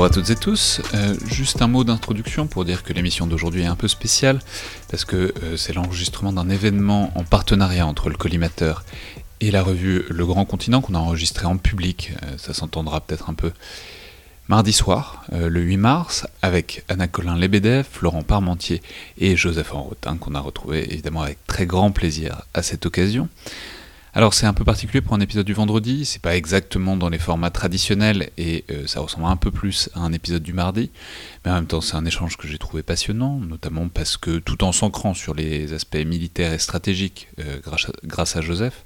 [0.00, 0.80] Bonjour à toutes et tous.
[0.94, 4.38] Euh, juste un mot d'introduction pour dire que l'émission d'aujourd'hui est un peu spéciale
[4.90, 8.82] parce que euh, c'est l'enregistrement d'un événement en partenariat entre le collimateur
[9.42, 12.14] et la revue Le Grand Continent qu'on a enregistré en public.
[12.22, 13.52] Euh, ça s'entendra peut-être un peu
[14.48, 18.80] mardi soir, le 8 mars, avec Anna Colin Lebedev, Florent Parmentier
[19.18, 23.28] et Joseph Enrotin qu'on a retrouvé évidemment avec très grand plaisir à cette occasion.
[24.12, 27.20] Alors c'est un peu particulier pour un épisode du vendredi, c'est pas exactement dans les
[27.20, 30.90] formats traditionnels et euh, ça ressemble un peu plus à un épisode du mardi,
[31.44, 34.64] mais en même temps c'est un échange que j'ai trouvé passionnant, notamment parce que tout
[34.64, 37.60] en s'ancrant sur les aspects militaires et stratégiques euh,
[38.02, 38.84] grâce, à, Joseph,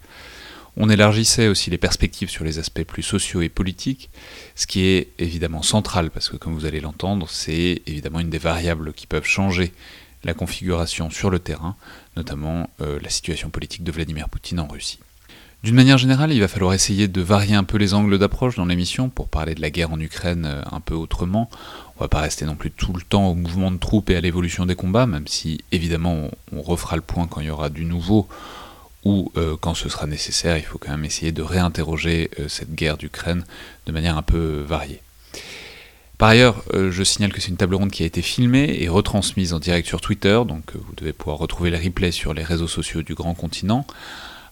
[0.76, 4.10] on élargissait aussi les perspectives sur les aspects plus sociaux et politiques,
[4.56, 8.36] ce qui est évidemment central parce que comme vous allez l'entendre, c'est évidemment une des
[8.36, 9.72] variables qui peuvent changer
[10.22, 11.76] la configuration sur le terrain,
[12.14, 14.98] notamment euh, la situation politique de Vladimir Poutine en Russie.
[15.64, 18.66] D'une manière générale, il va falloir essayer de varier un peu les angles d'approche dans
[18.66, 21.48] l'émission pour parler de la guerre en Ukraine euh, un peu autrement.
[21.96, 24.20] On va pas rester non plus tout le temps au mouvement de troupes et à
[24.20, 27.86] l'évolution des combats, même si évidemment on refera le point quand il y aura du
[27.86, 28.28] nouveau
[29.06, 30.58] ou euh, quand ce sera nécessaire.
[30.58, 33.42] Il faut quand même essayer de réinterroger euh, cette guerre d'Ukraine
[33.86, 35.00] de manière un peu variée.
[36.18, 39.52] Par ailleurs, je signale que c'est une table ronde qui a été filmée et retransmise
[39.52, 43.02] en direct sur Twitter, donc vous devez pouvoir retrouver le replay sur les réseaux sociaux
[43.02, 43.84] du grand continent.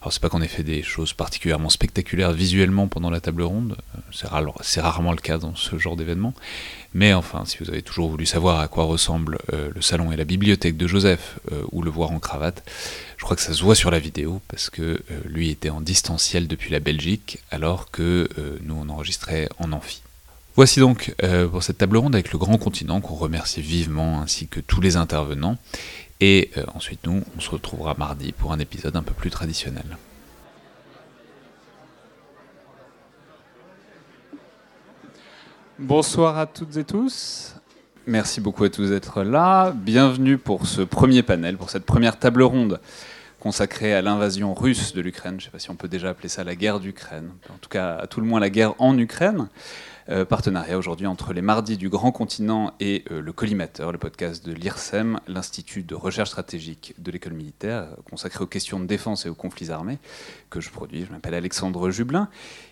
[0.03, 3.77] Alors c'est pas qu'on ait fait des choses particulièrement spectaculaires visuellement pendant la table ronde,
[3.95, 6.33] euh, c'est rarement le cas dans ce genre d'événement,
[6.93, 10.17] mais enfin, si vous avez toujours voulu savoir à quoi ressemble euh, le salon et
[10.17, 12.69] la bibliothèque de Joseph, euh, ou le voir en cravate,
[13.15, 16.49] je crois que ça se voit sur la vidéo, parce que lui était en distanciel
[16.49, 18.27] depuis la Belgique, alors que
[18.61, 20.01] nous on enregistrait en amphi.
[20.57, 21.15] Voici donc
[21.49, 24.97] pour cette table ronde avec le grand continent qu'on remercie vivement, ainsi que tous les
[24.97, 25.57] intervenants.
[26.25, 29.97] Et euh, ensuite, nous, on se retrouvera mardi pour un épisode un peu plus traditionnel.
[35.77, 37.55] Bonsoir à toutes et tous.
[38.07, 39.73] Merci beaucoup à tous d'être là.
[39.75, 42.79] Bienvenue pour ce premier panel, pour cette première table ronde
[43.41, 45.33] consacrée à l'invasion russe de l'Ukraine.
[45.33, 47.31] Je ne sais pas si on peut déjà appeler ça la guerre d'Ukraine.
[47.53, 49.49] En tout cas, à tout le moins la guerre en Ukraine.
[50.09, 54.45] Euh, partenariat aujourd'hui entre les mardis du Grand Continent et euh, le Collimateur, le podcast
[54.45, 59.25] de l'IRSEM, l'Institut de recherche stratégique de l'école militaire, euh, consacré aux questions de défense
[59.25, 59.99] et aux conflits armés,
[60.49, 61.05] que je produis.
[61.05, 62.27] Je m'appelle Alexandre Jublin.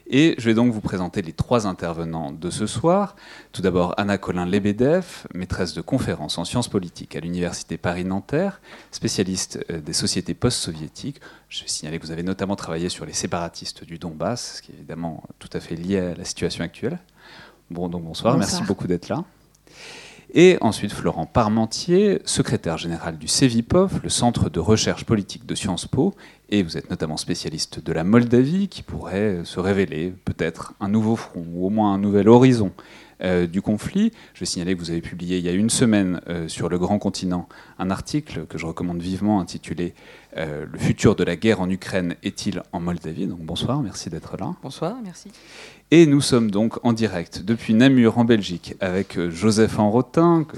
[0.08, 3.16] Et je vais donc vous présenter les trois intervenants de ce soir.
[3.54, 8.62] Tout d'abord, Anna Colin Lebedev, maîtresse de conférences en sciences politiques à l'Université Paris-Nanterre,
[8.92, 11.22] spécialiste des sociétés post-soviétiques.
[11.50, 14.72] Je vais signaler que vous avez notamment travaillé sur les séparatistes du Donbass, ce qui
[14.72, 17.00] est évidemment tout à fait lié à la situation actuelle.
[17.70, 19.24] Bon, donc bonsoir, merci beaucoup d'être là.
[20.34, 25.88] Et ensuite Florent Parmentier, secrétaire général du CEVIPOF, le centre de recherche politique de Sciences
[25.88, 26.14] Po,
[26.50, 31.18] et vous êtes notamment spécialiste de la Moldavie, qui pourrait se révéler peut-être un nouveau
[31.18, 32.72] front, ou au moins un nouvel horizon
[33.24, 34.14] euh, du conflit.
[34.34, 36.80] Je vais signaler que vous avez publié il y a une semaine euh, sur le
[36.80, 39.94] Grand Continent un article que je recommande vivement intitulé
[40.38, 43.28] euh, Le futur de la guerre en Ukraine est-il en Moldavie?
[43.28, 44.56] Donc bonsoir, merci d'être là.
[44.64, 45.30] Bonsoir, merci.
[45.94, 50.56] Et nous sommes donc en direct depuis Namur en Belgique avec euh, Joseph Enrotin, que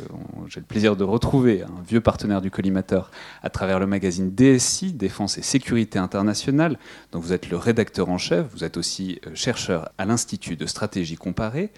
[0.48, 3.10] j'ai le plaisir de retrouver, un vieux partenaire du collimateur,
[3.42, 6.78] à travers le magazine DSI, Défense et Sécurité Internationale,
[7.12, 10.68] dont vous êtes le rédacteur en chef, vous êtes aussi euh, chercheur à l'Institut de
[10.68, 11.72] stratégie comparée.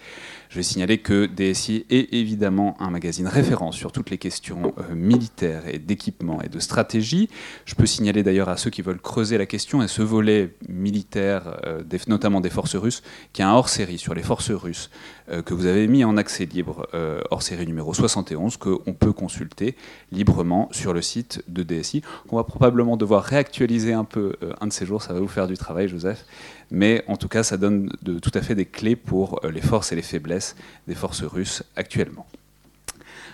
[0.50, 4.94] Je vais signaler que DSI est évidemment un magazine référent sur toutes les questions euh,
[4.94, 7.30] militaires et d'équipement et de stratégie.
[7.64, 11.58] Je peux signaler d'ailleurs à ceux qui veulent creuser la question et ce volet militaire,
[12.06, 13.02] notamment des forces russes,
[13.32, 14.90] qui hors-série sur les forces russes
[15.30, 19.76] euh, que vous avez mis en accès libre, euh, hors-série numéro 71, qu'on peut consulter
[20.12, 22.02] librement sur le site de DSI.
[22.28, 25.28] On va probablement devoir réactualiser un peu euh, un de ces jours, ça va vous
[25.28, 26.24] faire du travail, Joseph.
[26.70, 29.92] Mais en tout cas, ça donne de, tout à fait des clés pour les forces
[29.92, 32.26] et les faiblesses des forces russes actuellement.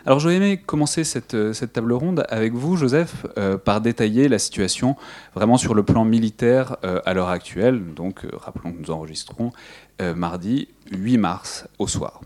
[0.04, 3.24] Alors j'aurais aimé commencer cette, cette, table ronde avec vous, Joseph,
[3.64, 4.96] par détailler la situation
[5.32, 7.94] vraiment sur le plan militaire à l'heure actuelle.
[7.94, 9.52] Donc rappelons que nous enregistrons
[10.00, 12.22] euh, mardi 8 mars au soir.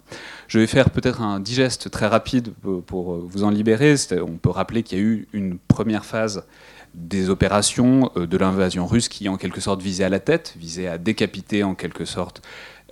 [0.48, 2.52] Je vais faire peut-être un digeste très rapide
[2.86, 3.94] pour euh, vous en libérer.
[4.12, 6.44] On peut rappeler qu'il y a eu une première phase
[6.94, 10.86] des opérations euh, de l'invasion russe qui en quelque sorte visait à la tête, visait
[10.86, 12.42] à décapiter en quelque sorte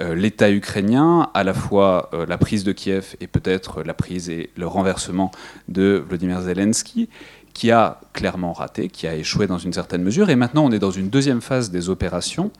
[0.01, 4.67] l'État ukrainien, à la fois la prise de Kiev et peut-être la prise et le
[4.67, 5.31] renversement
[5.69, 7.09] de Vladimir Zelensky,
[7.53, 10.31] qui a clairement raté, qui a échoué dans une certaine mesure.
[10.31, 12.51] Et maintenant, on est dans une deuxième phase des opérations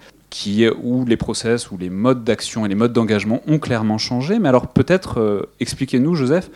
[0.83, 4.39] où les process, où les modes d'action et les modes d'engagement ont clairement changé.
[4.39, 6.51] Mais alors peut-être euh, expliquez-nous, Joseph,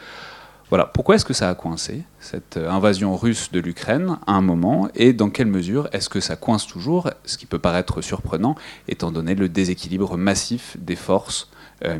[0.68, 4.42] voilà, pourquoi est-ce que ça a coincé, cette euh, invasion russe de l'Ukraine, à un
[4.42, 8.54] moment, et dans quelle mesure est-ce que ça coince toujours, ce qui peut paraître surprenant,
[8.88, 11.50] étant donné le déséquilibre massif des forces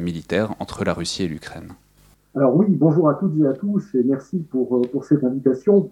[0.00, 1.72] militaire entre la Russie et l'Ukraine?
[2.34, 5.88] Alors oui, bonjour à toutes et à tous et merci pour, pour cette invitation.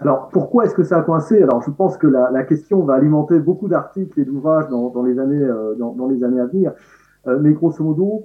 [0.00, 1.42] Alors pourquoi est-ce que ça a coincé?
[1.42, 5.02] Alors je pense que la, la, question va alimenter beaucoup d'articles et d'ouvrages dans, dans,
[5.02, 5.46] les années,
[5.78, 6.72] dans, dans, les années à venir.
[7.26, 8.24] mais grosso modo,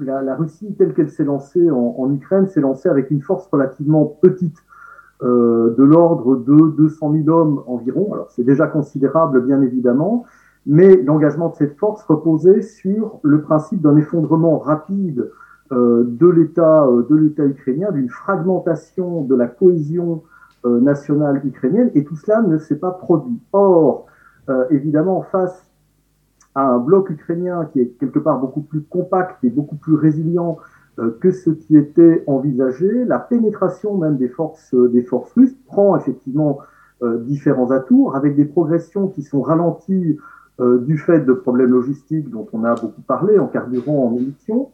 [0.00, 3.46] la, la, Russie telle qu'elle s'est lancée en, en Ukraine s'est lancée avec une force
[3.46, 4.58] relativement petite
[5.22, 8.12] euh, de l'ordre de 200 000 hommes environ.
[8.12, 10.24] Alors c'est déjà considérable, bien évidemment,
[10.66, 15.30] mais l'engagement de cette force reposait sur le principe d'un effondrement rapide
[15.72, 20.33] euh, de l'État euh, de l'État ukrainien, d'une fragmentation de la cohésion euh,
[20.64, 23.38] nationale ukrainienne, et tout cela ne s'est pas produit.
[23.52, 24.06] Or,
[24.48, 25.66] euh, évidemment, face
[26.54, 30.58] à un bloc ukrainien qui est quelque part beaucoup plus compact et beaucoup plus résilient
[31.00, 33.04] euh, que ce qui était envisagé.
[33.04, 36.60] La pénétration même des forces, euh, des forces russes prend effectivement
[37.02, 40.18] euh, différents atours avec des progressions qui sont ralenties
[40.86, 44.70] du fait de problèmes logistiques dont on a beaucoup parlé en carburant, en munitions,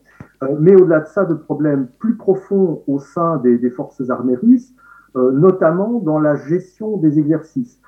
[0.58, 4.74] mais au-delà de ça, de problèmes plus profonds au sein des, des forces armées russes,
[5.14, 7.80] notamment dans la gestion des exercices.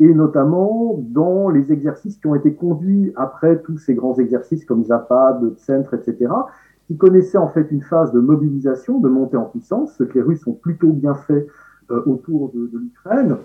[0.00, 4.84] et notamment dans les exercices qui ont été conduits après tous ces grands exercices comme
[4.84, 6.32] Zapad, Centre, etc.,
[6.86, 10.22] qui connaissait en fait une phase de mobilisation, de montée en puissance, ce que les
[10.22, 11.46] Russes ont plutôt bien fait
[11.90, 13.36] euh, autour de, de l'Ukraine,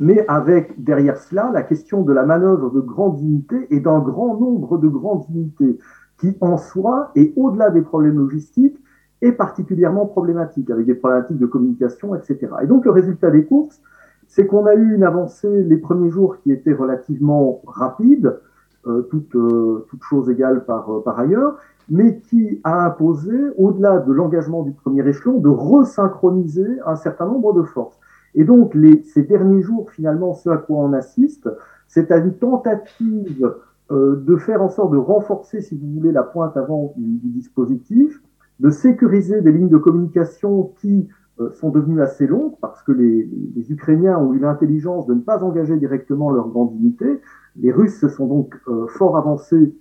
[0.00, 4.38] mais avec derrière cela la question de la manœuvre de grandes unités et d'un grand
[4.38, 5.78] nombre de grandes unités
[6.18, 8.76] qui en soi et au-delà des problèmes logistiques
[9.22, 12.48] est particulièrement problématique, avec des problématiques de communication, etc.
[12.62, 13.80] Et donc le résultat des courses,
[14.26, 18.38] c'est qu'on a eu une avancée les premiers jours qui était relativement rapide,
[18.86, 21.56] euh, toute, euh, toute chose égale par, euh, par ailleurs,
[21.88, 27.54] mais qui a imposé, au-delà de l'engagement du premier échelon, de resynchroniser un certain nombre
[27.54, 27.98] de forces.
[28.34, 31.48] Et donc, les, ces derniers jours, finalement, ce à quoi on assiste,
[31.86, 33.54] c'est à une tentative
[33.90, 37.28] euh, de faire en sorte de renforcer, si vous voulez, la pointe avant du, du
[37.28, 38.20] dispositif,
[38.60, 41.08] de sécuriser des lignes de communication qui
[41.40, 45.20] euh, sont devenues assez longues parce que les, les Ukrainiens ont eu l'intelligence de ne
[45.20, 47.20] pas engager directement leur grande unité.
[47.56, 49.74] Les Russes se sont donc euh, fort avancés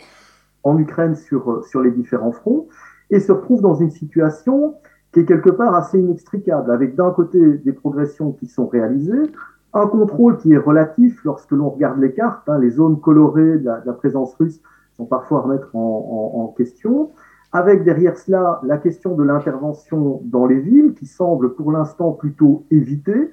[0.63, 2.67] en Ukraine sur, euh, sur les différents fronts
[3.11, 4.75] et se retrouve dans une situation
[5.11, 9.31] qui est quelque part assez inextricable, avec d'un côté des progressions qui sont réalisées,
[9.73, 13.65] un contrôle qui est relatif lorsque l'on regarde les cartes, hein, les zones colorées de
[13.65, 14.59] la, de la, présence russe
[14.97, 17.11] sont parfois à remettre en, en, en, question,
[17.53, 22.65] avec derrière cela la question de l'intervention dans les villes, qui semble pour l'instant plutôt
[22.71, 23.31] évitée,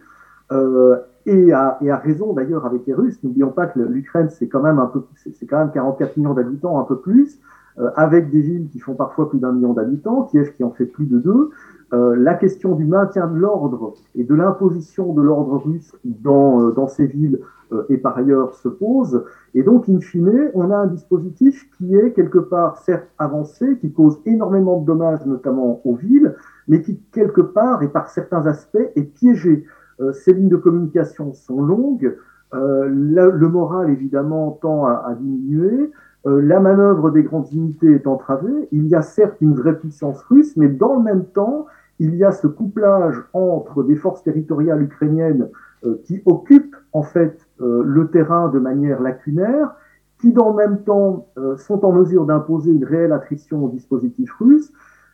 [0.52, 0.96] euh,
[1.26, 3.22] et à, raison d'ailleurs avec les Russes.
[3.22, 6.78] N'oublions pas que l'Ukraine, c'est quand même un peu, c'est quand même 44 millions d'habitants,
[6.78, 7.40] un peu plus,
[7.78, 10.86] euh, avec des villes qui font parfois plus d'un million d'habitants, Kiev qui en fait
[10.86, 11.50] plus de deux.
[11.92, 16.70] Euh, la question du maintien de l'ordre et de l'imposition de l'ordre russe dans, euh,
[16.70, 17.40] dans ces villes
[17.72, 19.24] euh, et par ailleurs se pose.
[19.54, 23.92] Et donc, in fine, on a un dispositif qui est quelque part certes avancé, qui
[23.92, 26.36] cause énormément de dommages, notamment aux villes,
[26.68, 29.64] mais qui quelque part et par certains aspects est piégé.
[30.00, 32.16] Euh, ces lignes de communication sont longues,
[32.54, 35.90] euh, le, moral évidemment tend à, à diminuer,
[36.26, 40.22] euh, la manœuvre des grandes unités est entravée, il y a certes une vraie puissance
[40.24, 41.66] russe, mais dans le même temps,
[42.00, 45.48] il y a ce couplage entre des forces territoriales ukrainiennes
[45.84, 49.76] euh, qui occupent en fait euh, le terrain de manière lacunaire,
[50.20, 54.70] qui dans le même temps sont en mesure d'imposer une réelle attrition au dispositif russe,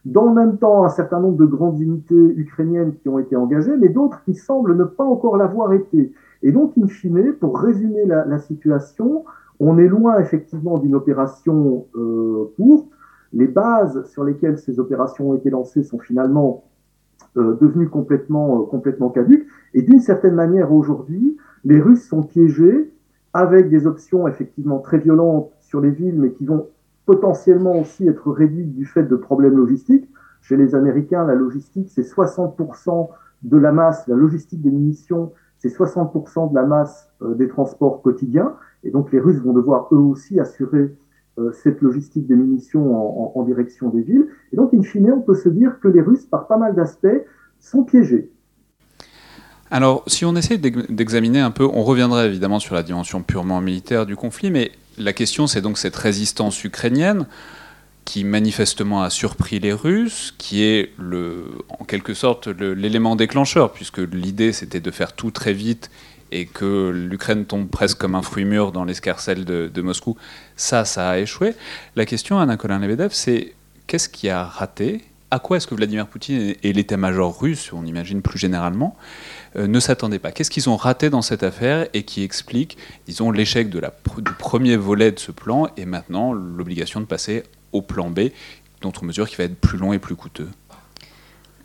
[0.07, 3.77] dans le même temps un certain nombre de grandes unités ukrainiennes qui ont été engagées,
[3.77, 6.13] mais d'autres qui semblent ne pas encore l'avoir été.
[6.43, 9.25] Et donc, in fine, pour résumer la, situation,
[9.59, 12.89] on est loin effectivement d'une opération euh, courte.
[13.33, 16.65] Les bases sur lesquelles ces opérations ont été lancées sont finalement
[17.37, 19.47] euh, devenues complètement, euh, complètement caduques.
[19.75, 22.93] Et d'une certaine manière, aujourd'hui, les Russes sont piégés
[23.33, 26.69] avec des options effectivement très violentes sur les villes, mais qui vont
[27.05, 30.09] potentiellement aussi être réduite du fait de problèmes logistiques.
[30.41, 33.09] Chez les Américains, la logistique, c'est 60%
[33.43, 38.03] de la masse, la logistique des munitions, c'est 60% de la masse euh, des transports
[38.03, 38.55] quotidiens.
[38.85, 40.95] Et donc les Russes vont devoir eux aussi assurer
[41.53, 44.27] cette logistique des munitions en, direction des villes.
[44.53, 47.07] Et donc, in fine, on peut se dire que les Russes, par pas mal d'aspects,
[47.61, 48.31] sont piégés.
[49.71, 54.07] Alors, si on essaie d'examiner un peu, on reviendra évidemment sur la dimension purement militaire
[54.07, 57.27] du conflit, mais la question, c'est donc cette résistance ukrainienne
[58.05, 60.93] qui manifestement a surpris les Russes, qui est
[61.81, 65.91] en quelque sorte l'élément déclencheur, puisque l'idée c'était de faire tout très vite
[66.33, 70.17] et que l'Ukraine tombe presque comme un fruit mûr dans l'escarcelle de, de, Moscou.
[70.57, 71.55] Ça, ça a échoué.
[71.95, 73.55] La question, Anna Colin-Lebedev, c'est
[73.87, 75.05] qu'est-ce qui a raté?
[75.31, 78.97] À quoi est-ce que Vladimir Poutine et l'état-major russe, on imagine plus généralement,
[79.57, 80.31] euh, ne s'attendaient pas?
[80.31, 83.81] Qu'est-ce qu'ils ont raté dans cette affaire et qui explique, disons, l'échec du
[84.39, 87.43] premier volet de ce plan et maintenant l'obligation de passer
[87.73, 88.29] au plan B,
[88.83, 90.49] d'autres mesures qui va être plus long et plus coûteux?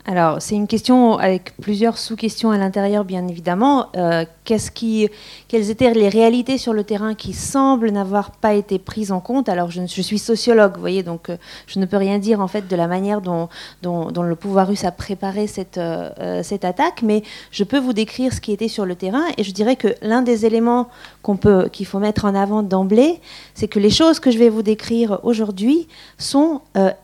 [0.04, 3.86] Alors, c'est une question avec plusieurs sous-questions à l'intérieur, bien évidemment.
[3.96, 9.20] Euh, quelles étaient les réalités sur le terrain qui semblent n'avoir pas été prises en
[9.20, 9.48] compte?
[9.48, 11.36] Alors, je, suis sociologue, vous voyez, donc euh,
[11.68, 13.48] je ne peux rien dire en fait de la manière dont,
[13.84, 15.46] le pouvoir russe a préparé
[15.78, 19.44] euh, cette attaque, mais je peux vous décrire ce qui était sur le terrain, et
[19.44, 20.88] je dirais que l'un des éléments
[21.22, 23.20] qu'on peut, qu'il faut mettre en avant d'emblée,
[23.54, 25.88] c'est que les choses que je vais vous décrire aujourd'hui
[26.18, 26.60] sont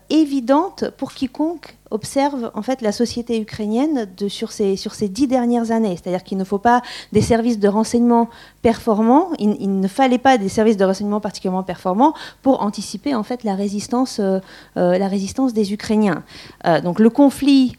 [0.09, 5.71] évidentes pour quiconque observe en fait la société ukrainienne sur, ces, sur ces dix dernières
[5.71, 5.95] années.
[5.95, 8.29] C'est-à-dire qu'il ne faut pas des services de renseignement
[8.61, 13.43] performants, il, ne fallait pas des services de renseignement particulièrement performants pour anticiper en fait
[13.43, 14.39] la résistance, euh,
[14.77, 16.23] euh, la résistance des Ukrainiens.
[16.65, 17.75] Euh, donc le conflit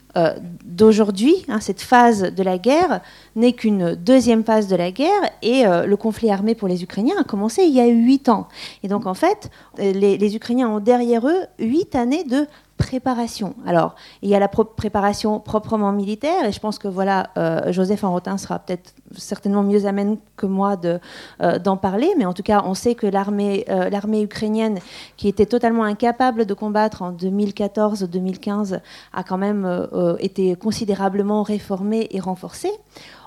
[0.65, 3.01] d'aujourd'hui, hein, cette phase de la guerre,
[3.37, 7.25] n'est qu'une deuxième phase de la guerre et le conflit armé pour les Ukrainiens a
[7.25, 8.49] commencé il y a huit ans.
[8.83, 12.47] Et donc en fait, les, les Ukrainiens ont derrière eux huit années de
[12.81, 13.55] préparation.
[13.67, 18.03] Alors, il y a la préparation proprement militaire, et je pense que voilà, euh, Joseph
[18.05, 22.63] Enrotin sera peut-être certainement mieux amène que moi euh, d'en parler, mais en tout cas,
[22.65, 24.79] on sait que l'armée euh, ukrainienne,
[25.19, 28.81] qui était totalement incapable de combattre en 2014-2015,
[29.13, 29.87] a quand même
[30.19, 32.73] été considérablement réformée et renforcée.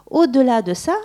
[0.10, 0.96] Au-delà de ça,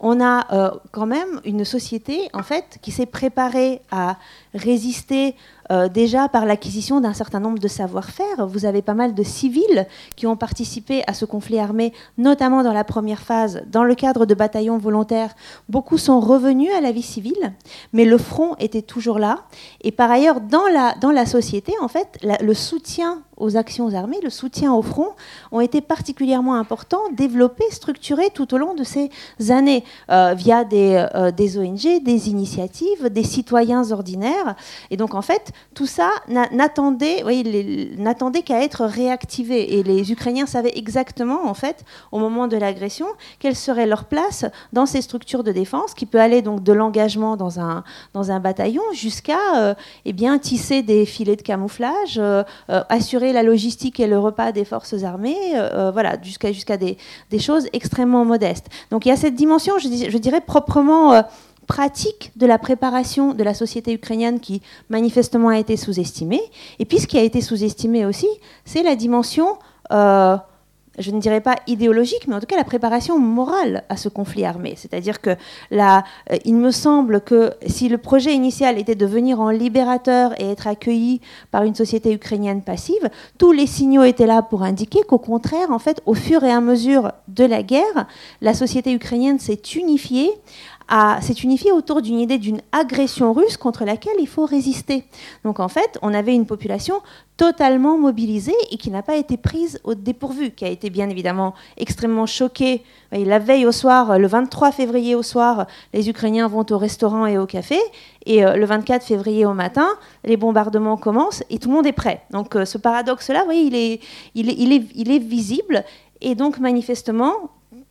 [0.00, 4.16] on a quand même une société en fait qui s'est préparée à
[4.54, 5.34] résister
[5.70, 8.46] euh, déjà par l'acquisition d'un certain nombre de savoir-faire.
[8.46, 12.72] Vous avez pas mal de civils qui ont participé à ce conflit armé, notamment dans
[12.72, 15.34] la première phase, dans le cadre de bataillons volontaires.
[15.68, 17.52] Beaucoup sont revenus à la vie civile,
[17.92, 19.40] mais le front était toujours là.
[19.82, 24.72] Et par ailleurs, dans la, société, en fait, le soutien aux actions armées, le soutien
[24.74, 25.10] au front,
[25.52, 29.10] ont été particulièrement importants, développés, structurés tout au long de ces
[29.48, 34.56] années, euh, via des, euh, des ONG, des initiatives, des citoyens ordinaires.
[34.90, 37.22] Et donc, en fait, tout ça n'attendait
[38.42, 39.78] qu'à être réactivé.
[39.78, 43.06] Et les Ukrainiens savaient exactement, en fait, au moment de l'agression,
[43.38, 47.36] quelle serait leur place dans ces structures de défense, qui peut aller donc de l'engagement
[47.36, 49.74] dans un, dans un bataillon jusqu'à euh,
[50.04, 54.52] eh bien, tisser des filets de camouflage, euh, euh, assurer la logistique et le repas
[54.52, 55.36] des forces armées,
[55.92, 56.96] voilà, jusqu'à des,
[57.30, 58.66] des, choses extrêmement modestes.
[58.90, 61.22] Donc il y a cette dimension, je dirais, proprement
[61.68, 66.40] pratique de la préparation de la société ukrainienne qui manifestement a été sous-estimée.
[66.80, 68.26] Et puis ce qui a été sous-estimé aussi,
[68.64, 69.58] c'est la dimension,
[69.92, 70.36] euh,
[70.98, 74.46] je ne dirais pas idéologique, mais en tout cas la préparation morale à ce conflit
[74.46, 74.74] armé.
[74.76, 75.36] C'est-à-dire que
[75.72, 76.00] euh,
[76.46, 80.68] il me semble que si le projet initial était de venir en libérateur et être
[80.68, 81.20] accueilli
[81.50, 85.78] par une société ukrainienne passive, tous les signaux étaient là pour indiquer qu'au contraire, en
[85.78, 88.06] fait, au fur et à mesure de la guerre,
[88.40, 90.32] la société ukrainienne s'est unifiée
[91.20, 95.04] s'est unifié autour d'une idée d'une agression russe contre laquelle il faut résister.
[95.44, 97.00] Donc en fait, on avait une population
[97.36, 101.54] totalement mobilisée et qui n'a pas été prise au dépourvu, qui a été bien évidemment
[101.76, 102.82] extrêmement choquée.
[103.12, 107.38] la veille au soir, le 23 février au soir, les Ukrainiens vont au restaurant et
[107.38, 107.78] au café,
[108.26, 109.88] et euh, le 24 février au matin,
[110.24, 112.22] les bombardements commencent et tout le monde est prêt.
[112.30, 115.84] Donc euh, ce paradoxe-là, il, est, visible
[116.20, 117.34] et donc manifestement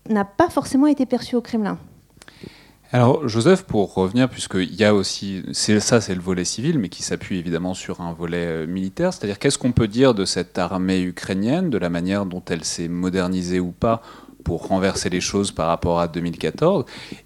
[0.10, 1.78] n'a pas forcément été perçu au Kremlin.
[2.94, 7.04] Alors Joseph, pour revenir, puisqu'il y a aussi, ça c'est le volet civil, mais qui
[7.04, 11.02] s'appuie évidemment sur un volet euh, militaire, c'est-à-dire qu'est-ce qu'on peut dire de cette armée
[11.02, 14.02] ukrainienne, de la manière dont elle s'est modernisée ou pas
[14.46, 16.86] pour renverser les choses par rapport à 2014,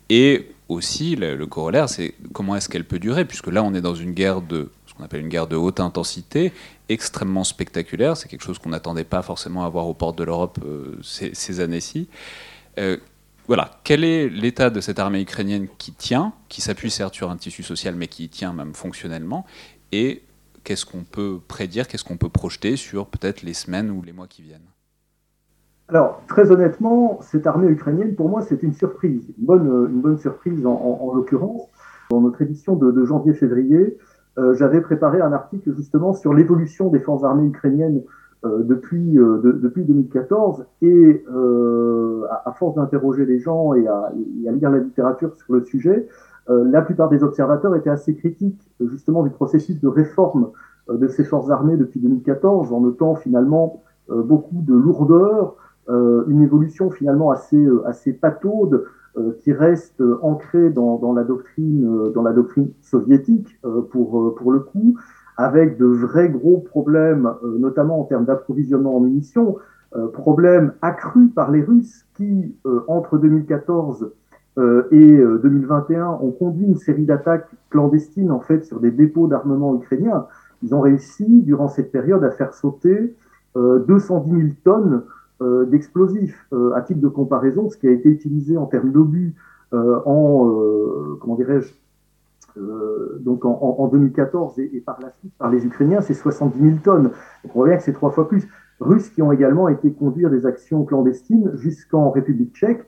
[0.10, 3.94] et aussi le, corollaire, c'est comment est-ce qu'elle peut durer, puisque là on est dans
[3.94, 6.54] une guerre de ce qu'on appelle une guerre de haute intensité,
[6.90, 10.58] extrêmement spectaculaire, c'est quelque chose qu'on n'attendait pas forcément à voir aux portes de l'Europe
[10.66, 12.08] euh, ces, années-ci.
[12.80, 12.98] Euh,
[13.52, 17.36] voilà, quel est l'état de cette armée ukrainienne qui tient, qui s'appuie certes sur un
[17.36, 19.46] tissu social, mais qui tient même fonctionnellement,
[19.92, 20.22] et
[20.64, 24.28] qu'est-ce qu'on peut prédire, qu'est-ce qu'on peut projeter sur peut-être les semaines ou les mois
[24.28, 24.70] qui viennent?
[25.90, 29.46] Alors, très honnêtement, cette armée ukrainienne, pour moi, c'est une surprise, une
[30.02, 31.64] bonne, surprise en, l'occurrence.
[32.10, 33.98] Dans notre édition de, janvier-février,
[34.38, 38.02] euh, j'avais préparé un article justement sur l'évolution des forces armées ukrainiennes
[38.44, 44.80] depuis, euh, depuis 2014 et euh, à, force d'interroger les gens et à, lire la
[44.80, 46.08] littérature sur le sujet,
[46.50, 50.50] la plupart des observateurs étaient assez critiques justement du processus de réforme
[50.90, 55.56] de ces forces armées depuis 2014 en notant finalement beaucoup de lourdeur,
[55.88, 58.84] une évolution finalement assez, assez pataude
[59.40, 63.58] qui reste ancrée dans, dans, la doctrine, dans la doctrine soviétique
[63.92, 64.98] pour, pour le coup,
[65.42, 69.58] avec de vrais gros problèmes, euh, notamment en termes d'approvisionnement en munitions,
[69.96, 74.12] euh, problèmes accrus par les Russes qui, euh, entre 2014
[74.92, 80.28] et 2021, ont conduit une série d'attaques clandestines en fait sur des dépôts d'armement ukrainiens.
[80.62, 83.16] ils ont réussi, durant cette période, à faire sauter
[83.56, 85.04] 210 000 tonnes
[85.70, 86.46] d'explosifs.
[86.76, 89.36] à titre de comparaison, ce qui a été utilisé en termes d'obus
[89.72, 90.52] en,
[91.22, 91.74] comment dirais-je,
[92.56, 97.04] donc en, 2014 et, par la suite par les Ukrainiens, c'est 70 000 tonnes.
[97.44, 98.48] Donc on voit bien que c'est trois fois plus.
[98.80, 102.84] Russes qui ont également été conduire des actions clandestines jusqu'en République tchèque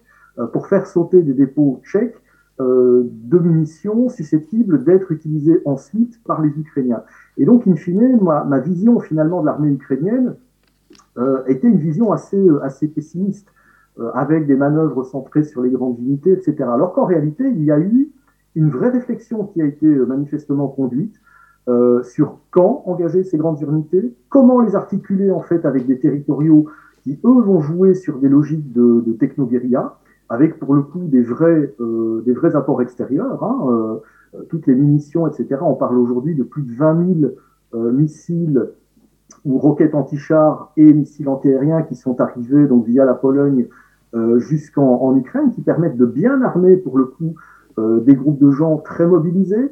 [0.52, 2.16] pour faire sauter des dépôts tchèques
[2.60, 7.04] euh, de munitions susceptibles d'être utilisées ensuite par les Ukrainiens.
[7.38, 10.36] Et donc, in fine, ma, ma vision finalement de l'armée ukrainienne
[11.18, 13.48] euh, était une vision assez, euh, assez pessimiste,
[14.00, 16.56] euh, avec des manœuvres centrées sur les grandes unités, etc.
[16.72, 18.12] Alors qu'en réalité, il y a eu
[18.56, 21.16] une vraie réflexion qui a été euh, manifestement conduite
[21.68, 26.68] euh, sur quand engager ces grandes unités, comment les articuler en fait avec des territoriaux
[27.04, 29.98] qui eux vont jouer sur des logiques de, de technoguérilla,
[30.30, 33.44] avec pour le coup des vrais, euh, des vrais apports extérieurs.
[33.44, 34.00] Hein, euh,
[34.50, 35.62] toutes les munitions, etc.
[35.62, 37.34] On parle aujourd'hui de plus de 20 000
[37.76, 38.70] euh, missiles
[39.46, 43.68] ou roquettes anti-chars et missiles antiaériens qui sont arrivés donc via la Pologne
[44.16, 47.38] euh, jusqu'en en Ukraine, qui permettent de bien armer pour le coup euh,
[47.78, 49.72] des groupes de gens très mobilisés.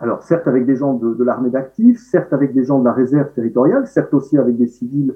[0.00, 3.32] Alors certes avec des gens de, l'armée d'actifs, certes avec des gens de la réserve
[3.32, 5.14] territoriale, certes aussi avec des civils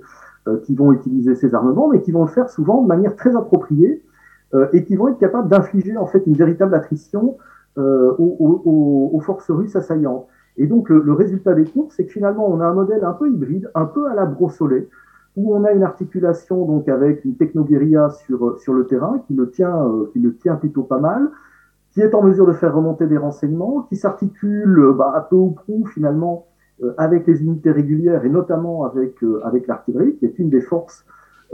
[0.49, 3.37] euh, qui vont utiliser ces armements, mais qui vont le faire souvent de manière très
[3.37, 4.03] appropriée
[4.55, 7.37] euh, et qui vont être capables d'infliger en fait une véritable attrition
[7.79, 10.27] euh, aux, aux, aux, forces russes assaillantes.
[10.59, 13.13] Et donc le, le résultat des courses, c'est que finalement on a un modèle un
[13.13, 14.91] peu hybride, un peu à la brossolée,
[15.37, 19.49] où on a une articulation donc avec une technoguérilla sur sur le terrain qui le
[19.49, 21.31] tient euh, qui le tient plutôt pas mal,
[21.93, 25.51] qui est en mesure de faire remonter des renseignements, qui s'articule bah, à peu ou
[25.51, 26.47] prou finalement
[26.83, 30.63] euh, avec les unités régulières et notamment avec euh, avec l'artillerie, qui est une des
[30.63, 31.05] forces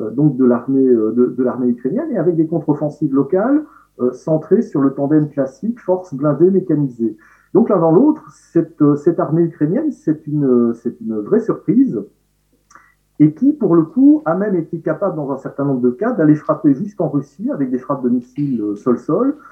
[0.00, 3.64] euh, donc de l'armée euh, de, de l'armée ukrainienne et avec des contre-offensives locales
[4.00, 7.16] euh, centrées sur le tandem classique force blindée mécanisée.
[7.52, 12.00] Donc l'un dans l'autre, cette, cette armée ukrainienne, c'est une, c'est une vraie surprise
[13.20, 16.12] et qui, pour le coup, a même été capable, dans un certain nombre de cas,
[16.12, 19.42] d'aller frapper jusqu'en Russie avec des frappes de missiles sol-sol euh,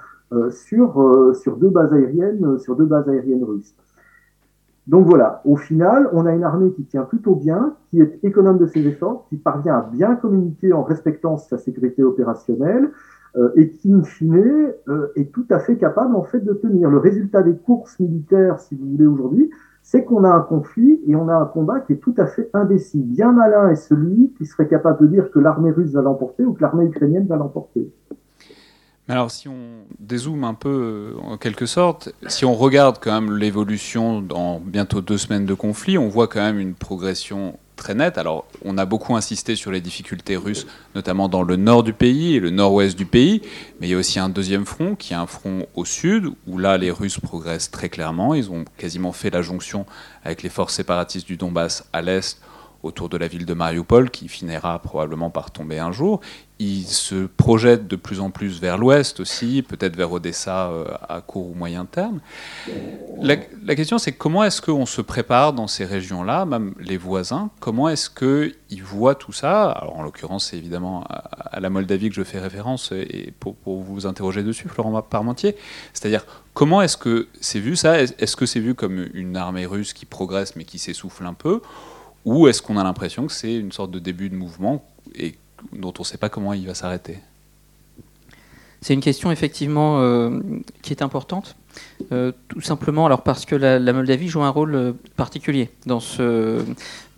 [0.51, 3.75] sur, euh, sur deux bases aériennes, sur deux bases aériennes russes.
[4.87, 8.59] Donc voilà, au final, on a une armée qui tient plutôt bien, qui est économe
[8.59, 12.91] de ses efforts, qui parvient à bien communiquer en respectant sa sécurité opérationnelle
[13.37, 16.89] euh, et qui, in fine, euh, est tout à fait capable en fait de tenir.
[16.89, 19.51] Le résultat des courses militaires, si vous voulez, aujourd'hui,
[19.83, 22.49] c'est qu'on a un conflit et on a un combat qui est tout à fait
[22.53, 23.03] indécis.
[23.03, 26.53] Bien malin est celui qui serait capable de dire que l'armée russe va l'emporter ou
[26.53, 27.91] que l'armée ukrainienne va l'emporter.
[29.09, 33.37] Alors si on dézoome un peu euh, en quelque sorte, si on regarde quand même
[33.37, 38.19] l'évolution dans bientôt deux semaines de conflit, on voit quand même une progression très nette.
[38.19, 40.67] Alors on a beaucoup insisté sur les difficultés russes,
[40.97, 43.43] notamment dans le nord du pays et le nord-ouest du pays,
[43.81, 46.59] mais il y a aussi un deuxième front qui est un front au sud, où
[46.59, 48.35] là les Russes progressent très clairement.
[48.35, 49.87] Ils ont quasiment fait la jonction
[50.25, 52.41] avec les forces séparatistes du Donbass à l'est
[52.83, 56.21] autour de la ville de Mariupol, qui finira probablement par tomber un jour.
[56.59, 61.21] Il se projette de plus en plus vers l'ouest aussi, peut-être vers Odessa euh, à
[61.21, 62.21] court ou moyen terme.
[63.21, 63.37] La,
[63.75, 67.51] question, c'est comment est-ce qu'on se prépare dans ces régions-là, même les voisins?
[67.61, 69.71] Comment est-ce qu'ils voient tout ça?
[69.71, 74.07] Alors, en l'occurrence, c'est évidemment à, la Moldavie que je fais référence, et pour vous
[74.07, 75.57] interroger dessus, Florent Parmentier.
[75.93, 78.01] C'est-à-dire, comment est-ce que c'est vu ça?
[78.01, 81.61] Est-ce que c'est vu comme une armée russe qui progresse mais qui s'essouffle un peu?
[82.27, 84.85] Ou est-ce qu'on a l'impression que c'est une sorte de début de mouvement
[85.15, 85.37] et
[85.73, 87.19] dont on ne sait pas comment il va s'arrêter?
[88.83, 90.41] C'est une question effectivement euh,
[90.83, 91.57] qui est importante.
[92.11, 96.63] Euh, tout simplement alors parce que la, Moldavie joue un rôle euh, particulier dans ce,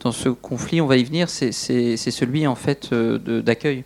[0.00, 3.84] dans ce conflit, on va y venir, c'est celui en fait d'accueil.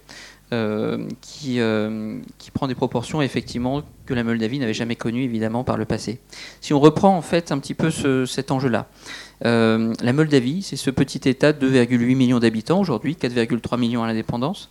[0.53, 5.65] Euh, qui, euh, qui, prend des proportions effectivement que la Moldavie n'avait jamais connues évidemment
[5.65, 6.21] par le passé.
[6.61, 8.87] Si on reprend en fait un petit peu ce, cet enjeu-là,
[9.47, 14.07] euh, la Moldavie, c'est ce petit État de 2,8 millions d'habitants aujourd'hui, 4,3 millions à
[14.07, 14.71] l'indépendance,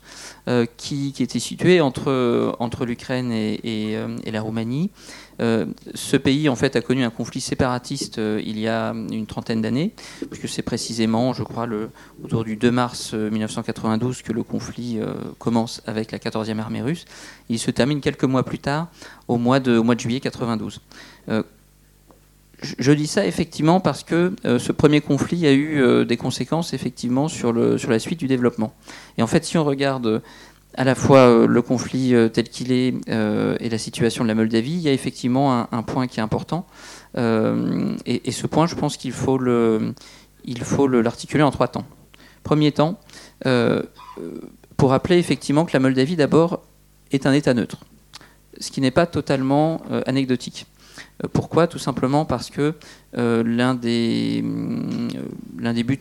[0.78, 3.98] qui, était situé entre, entre l'Ukraine et,
[4.32, 4.92] la Roumanie.
[5.42, 9.26] Euh, ce pays en fait a connu un conflit séparatiste euh, il y a une
[9.26, 9.94] trentaine d'années,
[10.30, 11.90] puisque c'est précisément, je crois, le,
[12.24, 17.06] autour du 2 mars 1992 que le conflit euh, commence avec la 14e armée russe.
[17.50, 18.88] Il se termine quelques mois plus tard,
[19.28, 20.82] au mois de, juillet 92
[22.80, 26.74] je dis ça effectivement parce que euh, ce premier conflit a eu euh, des conséquences
[26.74, 28.74] effectivement sur, sur la suite du développement.
[29.18, 30.22] Et en fait, si on regarde
[30.76, 34.74] à la fois euh, le conflit tel qu'il est et la situation de la Moldavie,
[34.74, 36.66] il y a effectivement un, point qui est important.
[37.16, 41.86] Et, ce point, je pense qu'il faut l'articuler en trois temps.
[42.44, 43.00] Premier temps,
[44.78, 46.62] pour rappeler effectivement que la Moldavie d'abord
[47.12, 47.84] est un État neutre,
[48.60, 50.66] ce qui n'est pas totalement anecdotique.
[51.34, 51.68] pourquoi?
[51.68, 52.76] Tout simplement parce que
[53.14, 56.00] l'un des, des buts,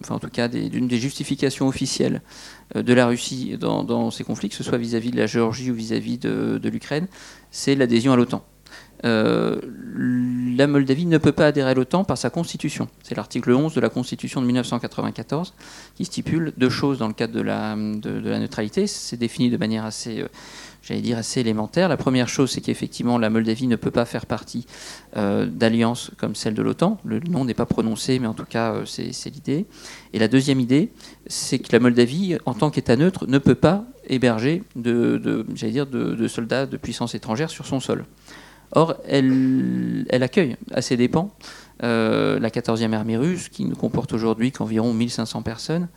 [0.00, 2.20] enfin en tout cas d'une des justifications officielles
[2.74, 6.18] de la Russie dans, ces conflits, que ce soit vis-à-vis de la Géorgie ou vis-à-vis
[6.18, 7.06] de, de l'Ukraine,
[7.50, 8.44] c'est l'adhésion à l'OTAN.
[9.04, 9.60] Euh,
[10.56, 12.88] la Moldavie ne peut pas adhérer à l'OTAN par sa constitution.
[13.02, 15.54] C'est l'article 11 de la constitution de 1994
[15.94, 18.86] qui stipule deux choses dans le cadre de la, de, la neutralité.
[18.86, 20.28] C'est défini de manière assez, euh,
[20.88, 21.88] j'allais dire, assez élémentaire.
[21.88, 24.66] La première chose, c'est qu'effectivement, la Moldavie ne peut pas faire partie
[25.16, 26.98] euh, d'alliances comme celle de l'OTAN.
[27.04, 29.66] Le nom n'est pas prononcé, mais en tout cas, c'est l'idée.
[30.12, 30.90] Et la deuxième idée,
[31.26, 35.86] c'est que la Moldavie, en tant qu'État neutre, ne peut pas héberger de, j'allais dire,
[35.86, 38.06] de soldats de puissance étrangère sur son sol.
[38.72, 41.30] Or, elle, accueille à ses dépens
[41.82, 45.88] euh, la 14e armée russe, qui ne comporte aujourd'hui qu'environ 1500 personnes,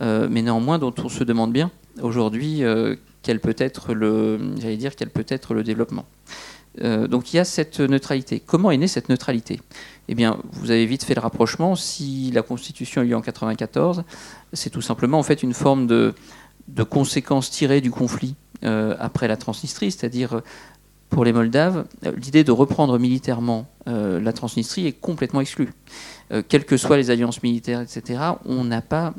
[0.00, 1.70] euh, mais néanmoins dont on se demande bien
[2.02, 6.06] aujourd'hui euh, quel peut être le, j'allais dire, quel peut être le développement.
[6.80, 8.40] donc il y a cette neutralité.
[8.40, 9.60] Comment est née cette neutralité?
[10.08, 11.74] Eh bien, vous avez vite fait le rapprochement.
[11.74, 14.04] Si la Constitution a eu lieu en 94,
[14.52, 16.14] c'est tout simplement en fait une forme de,
[16.68, 20.40] de conséquence tirée du conflit après la Transnistrie, c'est-à-dire
[21.08, 25.72] pour les Moldaves, euh, l'idée de reprendre militairement euh, la Transnistrie est complètement exclue.
[26.32, 29.14] Euh, quelles que soient les alliances militaires, etc., on n'a pas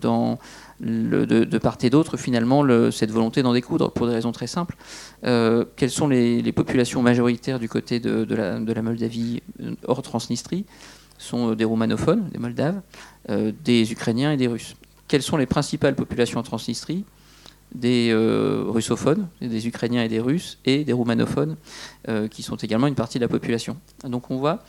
[0.00, 0.38] dans
[0.82, 4.76] de, part et d'autre finalement cette volonté d'en découdre pour des raisons très simples.
[5.22, 9.42] quelles sont les, populations majoritaires du côté de, la, Moldavie
[9.86, 10.64] hors Transnistrie?
[11.18, 12.80] Sont des roumanophones, des Moldaves,
[13.28, 14.74] des Ukrainiens et des Russes.
[15.12, 17.04] Quelles sont les principales populations en Transnistrie?
[17.74, 21.56] Des euh, russophones, des Ukrainiens et des Russes, et des roumanophones,
[22.08, 23.76] euh, qui sont également une partie de la population.
[24.04, 24.60] Donc on voit,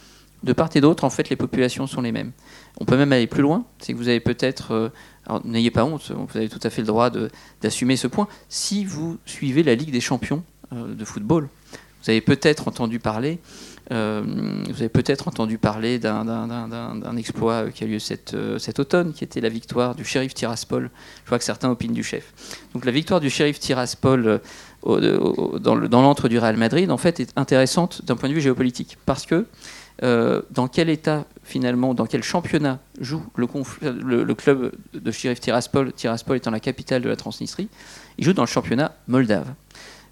[0.43, 2.31] de part et d'autre, en fait, les populations sont les mêmes.
[2.79, 4.89] On peut même aller plus loin, c'est que vous avez peut-être, euh,
[5.43, 7.09] n'ayez pas honte, vous avez tout à fait le droit
[7.61, 11.49] d'assumer ce point, si vous suivez la Ligue des champions de football,
[12.03, 13.39] vous avez peut-être entendu parler
[13.91, 14.21] euh,
[17.01, 17.97] d'un exploit qui a lieu
[18.33, 20.89] euh, cet, automne, qui était la victoire du shérif Tiraspol.
[21.23, 22.33] Je vois que certains opinent du chef.
[22.73, 24.41] Donc la victoire du shérif Tiraspol
[24.85, 28.97] euh, dans l'antre du Real Madrid, en fait, est intéressante d'un point de vue géopolitique.
[29.05, 29.45] Parce que
[30.03, 36.51] dans quel état, finalement, dans quel championnat joue le, club de shérif Tiraspol, Tiraspol étant
[36.51, 37.69] la capitale de la Transnistrie
[38.17, 39.53] Il joue dans le championnat moldave.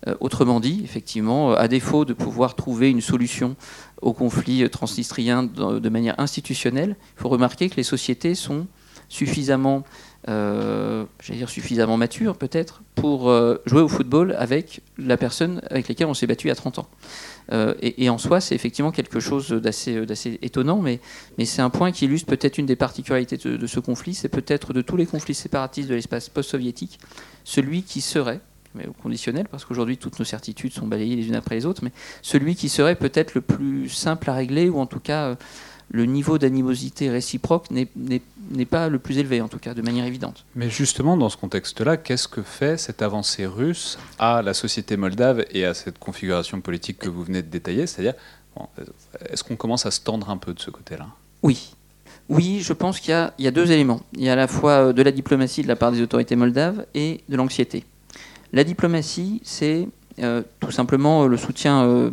[0.08, 3.56] Euh, autrement dit, effectivement, euh, à défaut de pouvoir trouver une solution
[4.02, 8.66] au conflit transnistrien de manière institutionnelle, il faut remarquer que les sociétés sont
[9.12, 9.84] suffisamment,
[10.30, 16.08] euh, dire suffisamment matures peut-être pour euh, jouer au football avec la personne avec laquelle
[16.08, 16.88] on s'est battu à 30 ans.
[17.52, 21.00] Et, en soi, c'est effectivement quelque chose d'assez étonnant, mais,
[21.46, 24.74] c'est un point qui illustre peut-être une des particularités de, de ce conflit, c'est peut-être
[24.74, 27.00] de tous les conflits séparatistes de l'espace post-soviétique,
[27.44, 28.40] celui qui serait,
[28.76, 31.84] mais au conditionnel, parce qu'aujourd'hui toutes nos certitudes sont balayées les unes après les autres,
[31.84, 35.36] mais celui qui serait peut-être le plus simple à régler, ou en tout cas euh,
[35.90, 37.90] le niveau d'animosité réciproque n'est
[38.66, 40.46] pas le plus élevé, en tout cas de manière évidente.
[40.56, 45.46] Mais justement, dans ce contexte-là, qu'est-ce que fait cette avancée russe à la société moldave
[45.52, 47.88] et à cette configuration politique que vous venez de détailler?
[47.88, 48.14] C'est-à-dire,
[49.30, 51.08] est-ce qu'on commence à se tendre un peu de ce côté-là?
[51.44, 51.74] Oui.
[52.30, 54.02] Oui, je pense qu'il y, y, a deux éléments.
[54.14, 56.36] Il y a à la fois euh, de la diplomatie de la part des autorités
[56.36, 57.84] moldaves et de l'anxiété.
[58.54, 59.88] La diplomatie, c'est
[60.20, 62.10] euh, tout simplement euh, le soutien euh,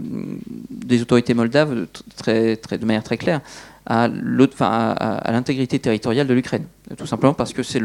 [0.71, 3.41] des autorités moldaves très, très, de manière très claire
[3.89, 6.67] à l'intégrité territoriale de l'Ukraine.
[6.97, 7.81] Tout simplement parce que c'est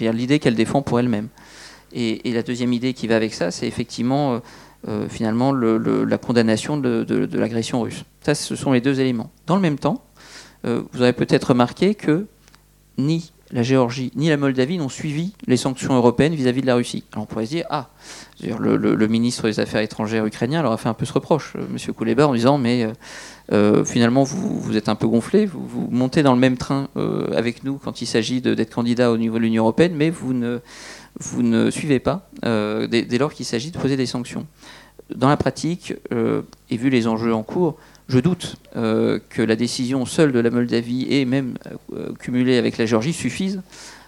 [0.00, 1.28] l'idée qu'elle défend pour elle-même.
[1.92, 4.40] Et, la deuxième idée qui va avec ça, c'est effectivement
[5.08, 8.04] finalement la condamnation de, l'agression russe.
[8.22, 9.30] Ça, ce sont les deux éléments.
[9.46, 10.04] Dans le même temps,
[10.64, 12.26] vous avez peut-être remarqué que
[12.98, 17.04] ni la Géorgie ni la Moldavie n'ont suivi les sanctions européennes vis-à-vis de la Russie.
[17.12, 17.90] Alors on pourrait se dire, ah,
[18.42, 21.94] le, ministre des Affaires étrangères ukrainien leur a fait un peu ce reproche, euh, M.
[21.94, 22.92] Kouleba, en disant, mais euh,
[23.52, 26.88] euh, finalement, vous, êtes un peu gonflé, vous, montez dans le même train
[27.34, 30.60] avec nous quand il s'agit d'être candidat au niveau de l'Union européenne, mais vous ne,
[31.18, 34.46] vous ne suivez pas dès, dès, lors qu'il s'agit de poser des sanctions.
[35.14, 37.76] Dans la pratique, et vu les enjeux en cours,
[38.10, 41.54] je doute euh, que la décision seule de la Moldavie et même
[41.94, 43.62] euh, cumulée avec la Géorgie suffise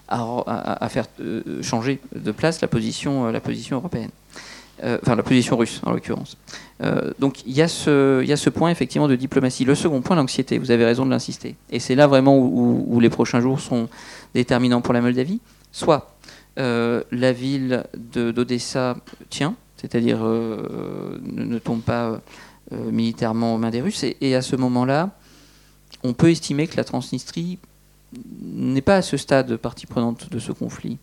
[0.09, 3.33] à, faire euh, changer de place la position,
[3.71, 4.11] européenne.
[4.85, 6.37] enfin, la position russe en l'occurrence.
[7.19, 9.65] donc il y, a ce point effectivement de diplomatie.
[9.65, 11.55] Le second point, l'anxiété, vous avez raison de l'insister.
[11.71, 13.89] Et c'est là vraiment où, les prochains jours sont
[14.35, 15.41] déterminants pour la Moldavie.
[15.71, 16.15] Soit
[16.59, 18.97] la ville d'Odessa
[19.31, 22.21] tient, c'est-à-dire ne, tombe pas
[22.91, 25.11] militairement aux mains des Russes, et, à ce moment-là,
[26.03, 27.59] on peut estimer que la Transnistrie
[28.41, 30.99] n'est pas à ce stade partie prenante de ce conflit.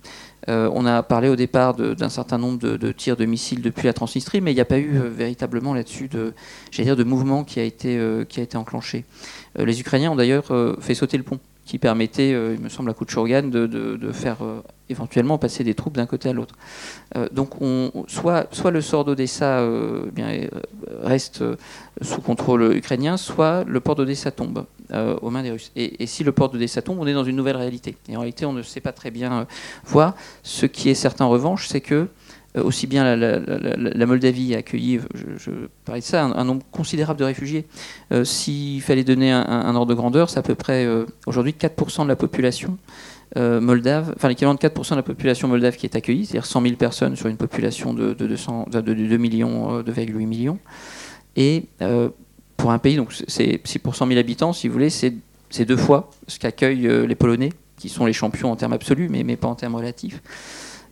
[0.48, 3.94] Euh, on a parlé au départ d'un certain nombre de, tirs de missiles depuis la
[3.94, 6.34] Transnistrie, mais il n'y a pas eu euh, véritablement là-dessus de,
[7.04, 9.06] mouvement euh, qui a été enclenché.
[9.58, 13.44] les Ukrainiens ont d'ailleurs fait sauter le pont qui permettait, il me semble, à Kouchourgan
[13.44, 14.38] de, faire
[14.90, 16.56] éventuellement passer des troupes d'un côté à l'autre.
[17.32, 19.64] donc, on, soit, le sort d'Odessa
[21.04, 21.44] reste
[22.02, 24.66] sous contrôle ukrainien, soit le port d'Odessa tombe.
[24.92, 25.72] Euh, aux mains des Russes.
[25.76, 27.96] Et, si le port de Dessa tombe, on est dans une nouvelle réalité.
[28.08, 29.46] Et en réalité, on ne sait pas très bien euh,
[29.86, 30.16] voir.
[30.42, 32.06] Ce qui est certain en revanche, c'est que euh,
[32.56, 35.52] aussi bien la, Moldavie a accueilli, je,
[35.86, 37.66] parlais de ça, un, nombre considérable de réfugiés.
[38.24, 40.88] S'il fallait donner un, ordre de grandeur, c'est à peu près
[41.28, 42.78] aujourd'hui 4% de la population
[43.36, 46.76] moldave, enfin l'équivalent de 4% de la population moldave qui est accueillie, c'est-à-dire 100 000
[46.76, 50.58] personnes sur une population de, 200, de 2 millions, 2,8 millions.
[51.36, 51.66] Et
[52.60, 55.78] pour un pays, donc c'est 6 pour 100 000 habitants, si vous voulez, c'est deux
[55.78, 59.38] fois ce qu'accueillent euh, les Polonais, qui sont les champions en termes absolus, mais, mais
[59.38, 60.22] pas en termes relatifs.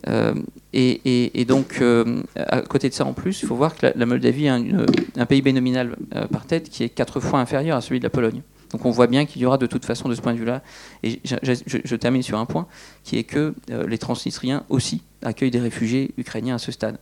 [0.06, 0.34] Euh,
[0.72, 4.46] et, donc, euh, à côté de ça, en plus, il faut voir que la, Moldavie
[4.46, 5.96] est un, PIB nominal
[6.30, 8.42] par tête qui est quatre fois inférieur à celui de la Pologne.
[8.70, 10.62] Donc on voit bien qu'il y aura de toute façon de ce point de vue-là,
[11.02, 12.66] et je, termine sur un point,
[13.02, 13.54] qui est que
[13.88, 16.98] les Transnistriens aussi accueillent des réfugiés ukrainiens à ce stade.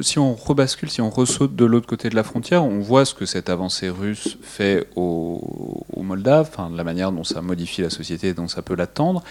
[0.00, 3.14] Si on rebascule, si on ressaute de l'autre côté de la frontière, on voit ce
[3.14, 8.28] que cette avancée russe fait aux, Moldaves, enfin, la manière dont ça modifie la société
[8.28, 9.22] et dont ça peut l'attendre.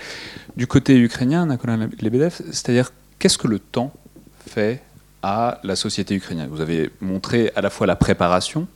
[0.56, 3.92] Du côté ukrainien, Nicolas Lebedev, c'est-à-dire qu'est-ce que le temps
[4.48, 4.84] fait
[5.24, 6.50] à la société ukrainienne?
[6.52, 8.68] Vous avez montré à la fois la préparation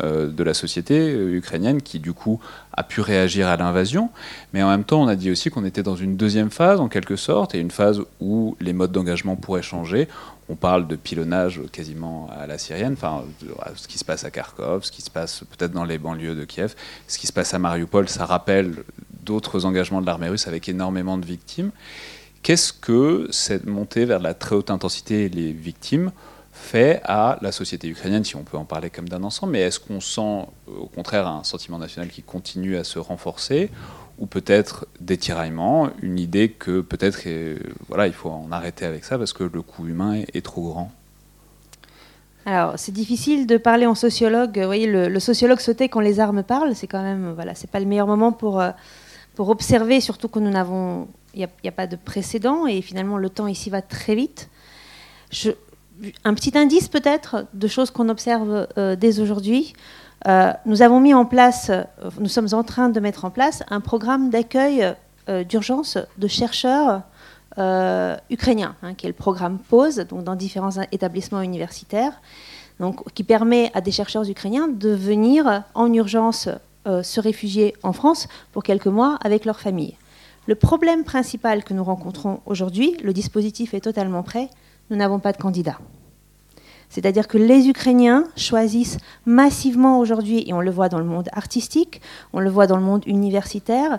[0.00, 2.38] euh, de la société euh, ukrainienne qui du coup
[2.72, 4.10] a pu réagir à l'invasion,
[4.52, 6.86] mais en même temps on a dit aussi qu'on était dans une deuxième phase en
[6.88, 10.06] quelque sorte, et une phase où les modes d'engagement pourraient changer.
[10.48, 13.24] On parle de pilonnage quasiment à la syrienne, enfin
[13.76, 16.44] ce qui se passe à Kharkov, ce qui se passe peut-être dans les banlieues de
[16.44, 16.74] Kiev,
[17.06, 18.76] ce qui se passe à Mariupol, ça rappelle
[19.24, 21.70] d'autres engagements de l'armée russe avec énormément de victimes.
[22.42, 26.12] Qu'est-ce que cette montée vers la très haute intensité et les victimes
[26.52, 29.78] fait à la société ukrainienne, si on peut en parler comme d'un ensemble, mais est-ce
[29.78, 33.70] qu'on sent au contraire un sentiment national qui continue à se renforcer
[34.18, 37.20] ou peut-être des tiraillements, une idée que peut-être
[37.88, 40.92] voilà, il faut en arrêter avec ça parce que le coût humain est, trop grand
[42.46, 44.58] alors, c'est difficile de parler en sociologue.
[44.58, 46.74] Vous voyez, le, sociologue sautait quand les armes parlent.
[46.74, 48.70] C'est quand même, voilà, c'est pas le meilleur moment pour, euh,
[49.34, 53.28] pour observer, surtout que nous n'avons, il n'y a, pas de précédent et finalement le
[53.28, 54.48] temps ici va très vite.
[56.24, 59.74] Un petit indice peut-être de choses qu'on observe euh, dès aujourd'hui.
[60.26, 61.84] Euh, nous avons mis place, euh,
[62.18, 64.94] nous sommes en train de mettre en place un programme d'accueil
[65.46, 67.02] d'urgence de chercheurs
[68.30, 72.14] ukrainiens, hein, qui est le programme POSE, donc dans différents établissements universitaires,
[72.80, 76.48] donc, qui permet à des chercheurs ukrainiens de venir en urgence
[76.86, 79.96] se réfugier en France pour quelques mois avec leur famille.
[80.46, 84.48] Le problème principal que nous rencontrons aujourd'hui, le dispositif est totalement prêt,
[84.88, 85.78] nous n'avons pas de candidats.
[86.90, 92.00] C'est-à-dire que les Ukrainiens choisissent massivement aujourd'hui, et on le voit dans le monde artistique,
[92.32, 93.98] on le voit dans le monde universitaire,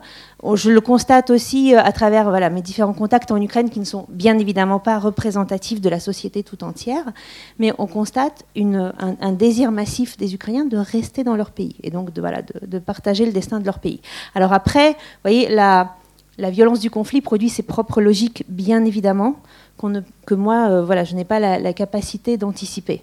[0.56, 4.06] je le constate aussi euh, à travers mes différents contacts en Ukraine qui ne sont
[4.10, 7.06] bien évidemment pas représentatifs de la société tout entière,
[7.60, 12.12] mais on constate un, désir massif des Ukrainiens de rester dans leur pays et donc
[12.12, 14.02] de, partager le destin de leur pays.
[14.34, 15.96] Alors après, vous voyez, la
[16.38, 19.36] violence du conflit produit ses propres logiques, bien évidemment
[20.26, 23.02] que moi, euh, voilà, je n'ai pas la, capacité d'anticiper.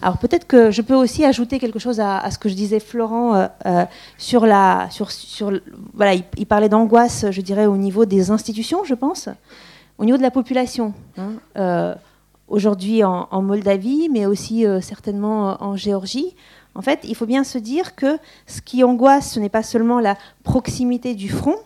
[0.00, 3.34] Alors peut-être que je peux aussi ajouter quelque chose à, ce que je disais Florent
[3.34, 3.84] euh, euh,
[4.16, 5.52] sur la, sur,
[5.94, 9.28] voilà, il, parlait d'angoisse, je dirais au niveau des institutions, je pense,
[9.98, 10.94] au niveau de la population.
[11.16, 11.96] Hein.
[12.48, 16.34] Aujourd'hui en, Moldavie, mais aussi certainement en Géorgie.
[16.74, 20.00] En fait, il faut bien se dire que ce qui angoisse, ce n'est pas seulement
[20.00, 21.56] la proximité du front,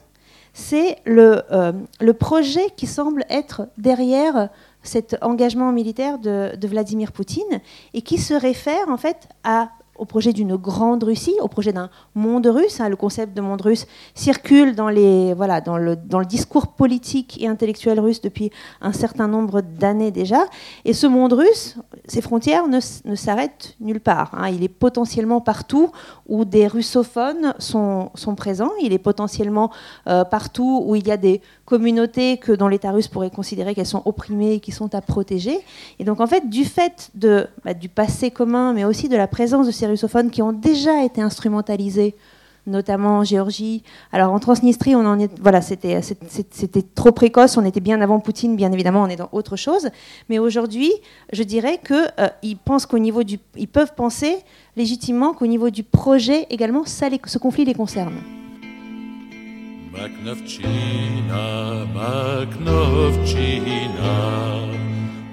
[0.52, 4.50] c'est le, euh, le, projet qui semble être derrière
[4.82, 7.60] cet engagement militaire de, Vladimir Poutine
[7.94, 9.70] et qui se réfère en fait à
[10.02, 12.80] au projet d'une grande Russie, au projet d'un monde russe.
[12.80, 13.86] Hein, le concept de monde russe
[14.16, 18.92] circule dans, les, voilà, dans, le, dans le discours politique et intellectuel russe depuis un
[18.92, 20.42] certain nombre d'années déjà.
[20.84, 24.32] Et ce monde russe, ses frontières ne, ne s'arrêtent nulle part.
[24.36, 24.48] Hein.
[24.48, 25.92] Il est potentiellement partout
[26.28, 28.72] où des russophones sont, sont présents.
[28.82, 29.70] Il est potentiellement
[30.08, 31.40] euh, partout où il y a des
[31.72, 35.58] communautés que l'État russe pourrait considérer qu'elles sont opprimées et qui sont à protéger.
[35.98, 39.26] Et donc en fait, du fait de, bah, du passé commun, mais aussi de la
[39.26, 42.14] présence de ces russophones qui ont déjà été instrumentalisés
[42.66, 43.82] notamment en Géorgie.
[44.12, 47.56] Alors en Transnistrie, on en est, voilà, c'était, c'était trop précoce.
[47.56, 49.88] On était bien avant Poutine, bien évidemment, on est dans autre chose.
[50.28, 50.92] Mais aujourd'hui,
[51.32, 52.28] je dirais que euh,
[52.66, 54.36] pensent qu'au niveau du, ils peuvent penser
[54.76, 58.41] légitimement qu'au niveau du projet également, ça ce conflit les concerne.
[59.92, 63.36] Maknovchina, Maknovchina,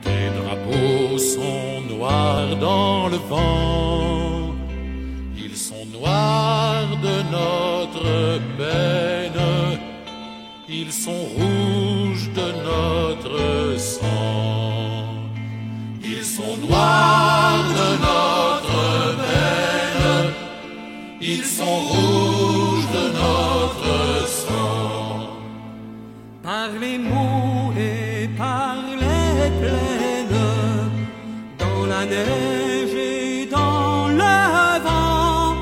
[0.02, 4.54] tes drapeaux sont noirs dans le vent,
[5.38, 9.80] ils sont noirs de notre peine,
[10.67, 15.06] ils sont rouges de notre sang,
[16.04, 20.34] ils sont noirs de notre peine,
[21.22, 22.18] ils sont rouges
[26.69, 30.41] par les mots et par les plaines,
[31.58, 35.55] dans la neige et dans le vent,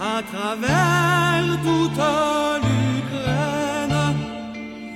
[0.00, 2.04] à travers toute
[2.64, 3.98] l'Ukraine,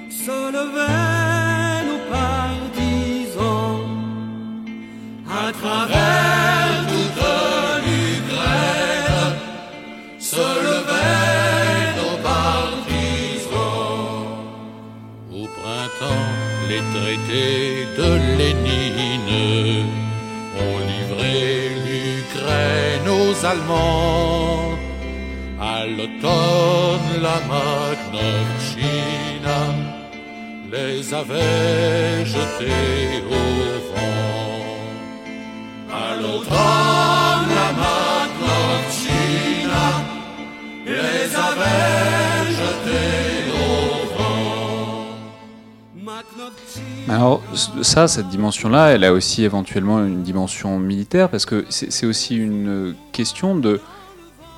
[0.09, 3.81] se levaient nos partisans,
[5.29, 6.56] à travers
[16.69, 19.89] les traités de Lénine
[20.65, 21.39] ont livré
[21.87, 24.71] l'Ukraine aux Allemands.
[25.61, 29.61] À l'automne, la Magnovchina
[30.73, 33.33] les avait jetés au
[33.91, 34.81] vent.
[36.05, 39.87] À l'automne, la Magnovchina
[40.87, 42.26] les avait
[47.09, 47.41] Alors
[47.83, 52.95] ça, cette dimension-là, elle a aussi éventuellement une dimension militaire, parce que c'est aussi une
[53.13, 53.81] question de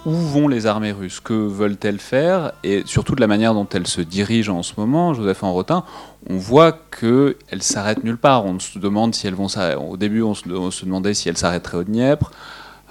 [0.07, 3.87] où vont les armées russes, que veulent-elles faire, et surtout de la manière dont elles
[3.87, 5.13] se dirigent en ce moment.
[5.13, 5.85] Joseph Enrotin,
[6.31, 8.47] on voit qu'elles s'arrêtent nulle part.
[8.47, 9.49] On se demande si elles vont.
[9.91, 12.31] Au début, on se, on se demandait si elles s'arrêteraient au Dniepr.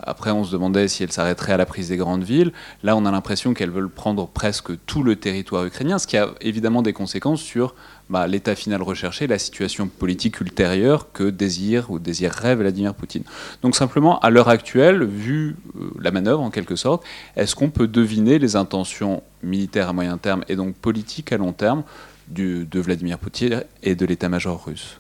[0.04, 2.52] Après, on se demandait si elles s'arrêteraient à la prise des grandes villes.
[2.84, 6.30] Là, on a l'impression qu'elles veulent prendre presque tout le territoire ukrainien, ce qui a
[6.42, 7.74] évidemment des conséquences sur
[8.10, 13.24] bah, l'état final recherché, la situation politique ultérieure que désire ou désirerait Vladimir Poutine.
[13.62, 17.04] Donc simplement, à l'heure actuelle, vu euh, la manœuvre en quelque sorte,
[17.36, 21.54] est-ce qu'on peut deviner les intentions militaires à moyen terme et donc politiques à long
[21.54, 21.84] terme
[22.30, 25.00] de Vladimir Poutine et de l'état-major russe?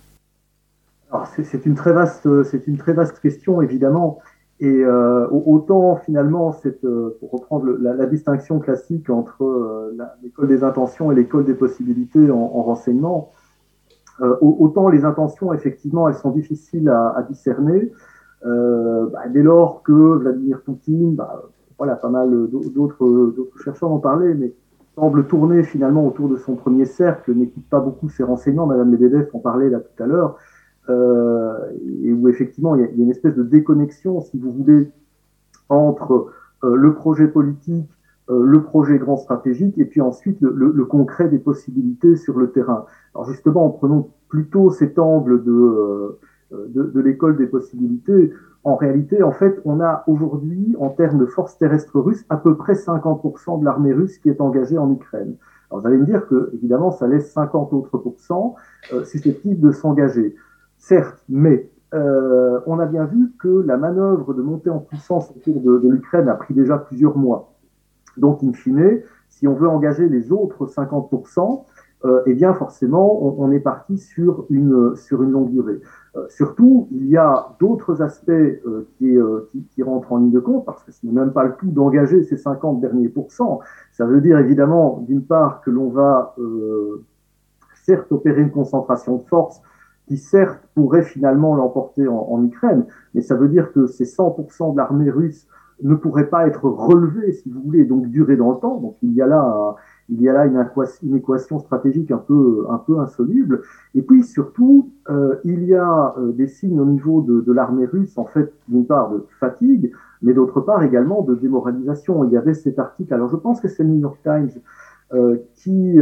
[1.51, 1.93] C'est une très
[2.93, 4.19] vaste question évidemment.
[4.59, 10.63] Et euh, au- autant finalement, euh, pour reprendre la, distinction classique entre euh, l'école des
[10.63, 13.31] intentions et l'école des possibilités en, en renseignement,
[14.19, 17.91] au- autant les intentions effectivement, elles sont difficiles à, discerner.
[18.43, 21.43] Bah, dès lors que Vladimir Poutine, bah,
[21.77, 24.53] voilà, pas mal d'autres chercheurs en parlaient, mais
[24.95, 28.65] semble tourner finalement autour de son premier cercle, n'écoute pas beaucoup ses renseignements.
[28.65, 30.37] Madame Medvedev en parlait là tout à l'heure
[30.89, 34.51] et où effectivement il y, a, il y, a, une espèce de déconnexion, si vous
[34.51, 34.89] voulez,
[35.69, 36.31] entre
[36.63, 37.89] euh, le projet politique,
[38.29, 42.37] euh, le projet grand stratégique, et puis ensuite le, le, le, concret des possibilités sur
[42.37, 42.85] le terrain.
[43.13, 46.19] Alors justement, en prenant plutôt cet angle de, euh,
[46.51, 51.25] de, de l'école des possibilités, en réalité, en fait, on a aujourd'hui, en termes de
[51.25, 55.35] forces terrestres russes, à peu près 50% de l'armée russe qui est engagée en Ukraine.
[55.69, 58.55] Alors vous allez me dire que, évidemment, ça laisse 50 autres pourcents
[58.93, 60.35] euh, susceptibles de s'engager.
[60.77, 65.61] Certes, mais euh, on a bien vu que la manœuvre de montée en puissance autour
[65.61, 67.53] de, l'Ukraine a pris déjà plusieurs mois.
[68.17, 71.63] Donc, in fine, si on veut engager les autres 50%,
[72.05, 75.81] euh, eh bien, forcément, on, est parti sur une, sur une longue durée.
[76.15, 79.17] Euh, surtout, il y a d'autres aspects euh, qui,
[79.51, 81.71] qui, qui, rentrent en ligne de compte, parce que ce n'est même pas le tout
[81.71, 83.61] d'engager ces 50 derniers pourcents.
[83.91, 87.03] Ça veut dire évidemment, d'une part, que l'on va euh,
[87.83, 89.61] certes opérer une concentration de force
[90.07, 94.77] qui certes pourrait finalement l'emporter en, Ukraine, mais ça veut dire que ces 100% de
[94.77, 95.47] l'armée russe
[95.83, 98.79] ne pourraient pas être relevés, si vous voulez, donc durer dans le temps.
[98.79, 99.75] Donc il y a là,
[100.09, 100.65] il y a là une,
[101.03, 103.61] une équation stratégique un peu, un peu insoluble.
[103.93, 108.17] Et puis surtout, euh, il y a euh, des signes au niveau de, l'armée russe,
[108.17, 109.91] en fait, d'une part de fatigue,
[110.21, 112.23] mais d'autre part également de démoralisation.
[112.23, 114.49] Il y avait cet article, alors je pense que c'est le New York Times,
[115.13, 115.99] euh, qui,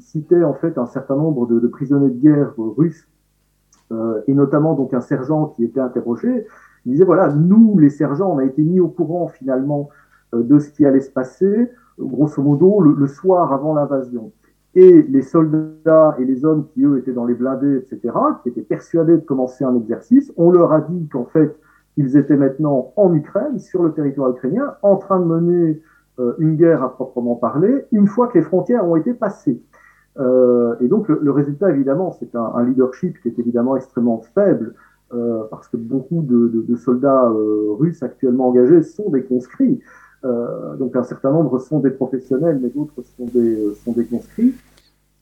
[0.00, 3.06] citait en fait un certain nombre de prisonniers de guerre russes
[3.92, 6.46] euh, et notamment donc un sergent qui était interrogé,
[6.84, 9.88] il disait voilà, nous les sergents, on a été mis au courant finalement
[10.34, 14.32] euh, de ce qui allait se passer, grosso modo le, le soir avant l'invasion.
[14.74, 18.60] Et les soldats et les hommes qui eux étaient dans les blindés, etc., qui étaient
[18.62, 21.56] persuadés de commencer un exercice, on leur a dit qu'en fait
[21.98, 25.82] ils étaient maintenant en Ukraine, sur le territoire ukrainien, en train de mener
[26.20, 29.60] euh, une guerre à proprement parler, une fois que les frontières ont été passées.
[30.18, 34.22] Euh, et donc le, le résultat, évidemment, c'est un, un, leadership qui est évidemment extrêmement
[34.34, 34.74] faible,
[35.14, 39.80] euh, parce que beaucoup de, de, de soldats euh, russes actuellement engagés sont des conscrits.
[40.78, 44.54] donc un certain nombre sont des professionnels, mais d'autres sont des, sont des conscrits.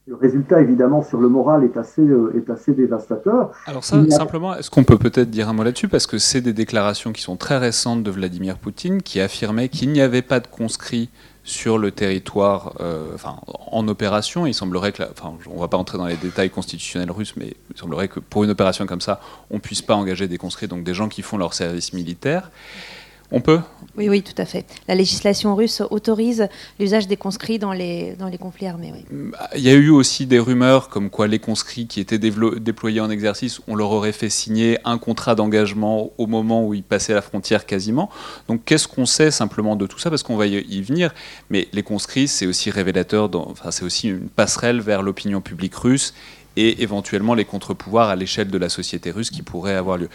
[0.07, 2.01] Le résultat, évidemment, sur le moral est assez,
[2.33, 3.51] est assez dévastateur.
[3.67, 5.89] Alors ça, simplement, est-ce qu'on peut peut-être dire un mot là-dessus?
[5.89, 9.91] Parce que c'est des déclarations qui sont très récentes de Vladimir Poutine, qui affirmait qu'il
[9.91, 11.09] n'y avait pas de conscrits
[11.47, 13.15] sur le territoire, euh,
[13.71, 14.45] en opération.
[14.45, 17.53] Il semblerait que, enfin, on ne va pas entrer dans les détails constitutionnels russes, mais
[17.73, 20.67] il semblerait que pour une opération comme ça, on ne puisse pas engager des conscrits,
[20.67, 22.51] donc des gens qui font leur service militaire.
[23.31, 23.59] On peut?
[23.97, 24.65] Oui, oui, tout à fait.
[24.87, 26.47] La législation russe autorise
[26.79, 28.93] l'usage des conscrits dans les, dans les conflits armés.
[29.55, 33.09] Il y a eu aussi des rumeurs comme quoi les conscrits qui étaient déployés en
[33.09, 37.21] exercice, on leur aurait fait signer un contrat d'engagement au moment où ils passaient la
[37.21, 38.09] frontière quasiment.
[38.47, 40.09] Donc qu'est-ce qu'on sait simplement de tout ça?
[40.09, 41.13] Parce qu'on va y venir.
[41.49, 46.13] Mais les conscrits, c'est aussi révélateur, enfin, c'est aussi une passerelle vers l'opinion publique russe
[46.55, 50.09] et éventuellement les contre-pouvoirs à l'échelle de la société russe qui pourraient avoir lieu.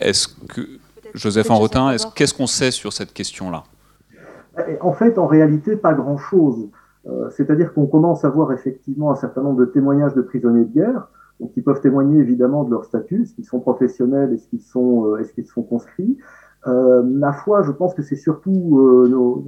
[0.00, 0.68] Est-ce que
[1.16, 3.64] Joseph Enrotin, qu'est-ce qu'on sait sur cette question-là?
[4.80, 6.68] En fait, en réalité, pas grand-chose.
[7.06, 10.74] Euh, c'est-à-dire qu'on commence à voir effectivement un certain nombre de témoignages de prisonniers de
[10.74, 11.08] guerre,
[11.40, 15.06] donc qui peuvent témoigner évidemment de leur statut, est-ce qu'ils sont professionnels, est-ce qu'ils sont,
[15.06, 16.18] euh, est-ce qu'ils sont conscrits.
[16.66, 19.44] Euh, la foi, je pense que c'est surtout euh, nos,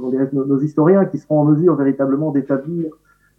[0.00, 2.86] nos, nos, historiens qui seront en mesure véritablement d'établir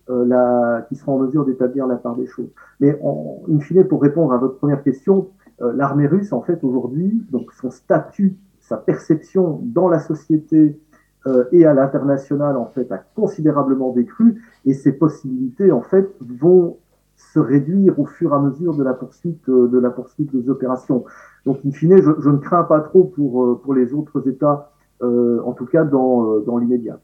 [0.10, 2.50] la, qui seront en mesure d'établir la part des choses.
[2.82, 6.64] Mais en, in fine, pour répondre à votre première question, euh, l'armée russe, en fait,
[6.64, 10.80] aujourd'hui, donc son statut, sa perception dans la société
[11.28, 16.78] euh, et à l'international, en fait, a considérablement décru, et ses possibilités, en fait, vont
[17.16, 20.50] se réduire au fur et à mesure de la poursuite euh, de la poursuite des
[20.50, 21.06] opérations.
[21.46, 25.54] Donc, in fine, je, je ne crains pas trop pour pour les autres États, en
[25.54, 27.00] tout cas dans dans l'immédiat.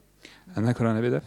[0.56, 1.22] Anna Kolanabedev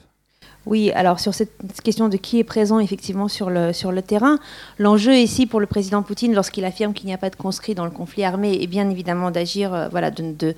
[0.65, 4.39] oui, alors sur cette question de qui est présent effectivement sur le, terrain,
[4.79, 7.83] l'enjeu ici pour le président Poutine, lorsqu'il affirme qu'il n'y a pas de conscrits dans
[7.83, 10.55] le conflit armé, est bien évidemment d'agir, euh, voilà, de, de,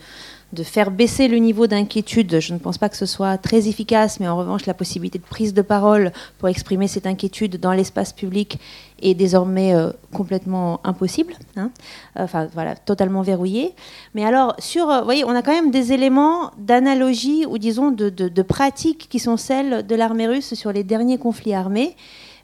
[0.56, 2.40] de faire baisser le niveau d'inquiétude.
[2.40, 5.24] Je ne pense pas que ce soit très efficace, mais en revanche, la possibilité de
[5.24, 8.58] prise de parole pour exprimer cette inquiétude dans l'espace public
[9.02, 11.70] est désormais euh, complètement impossible, hein.
[12.16, 13.74] enfin voilà, totalement verrouillé.
[14.14, 17.92] Mais alors, sur, euh, vous voyez, on a quand même des éléments d'analogie ou disons
[17.92, 18.46] de, de,
[18.94, 21.96] qui sont celles de l'armée russe sur les derniers conflits armés.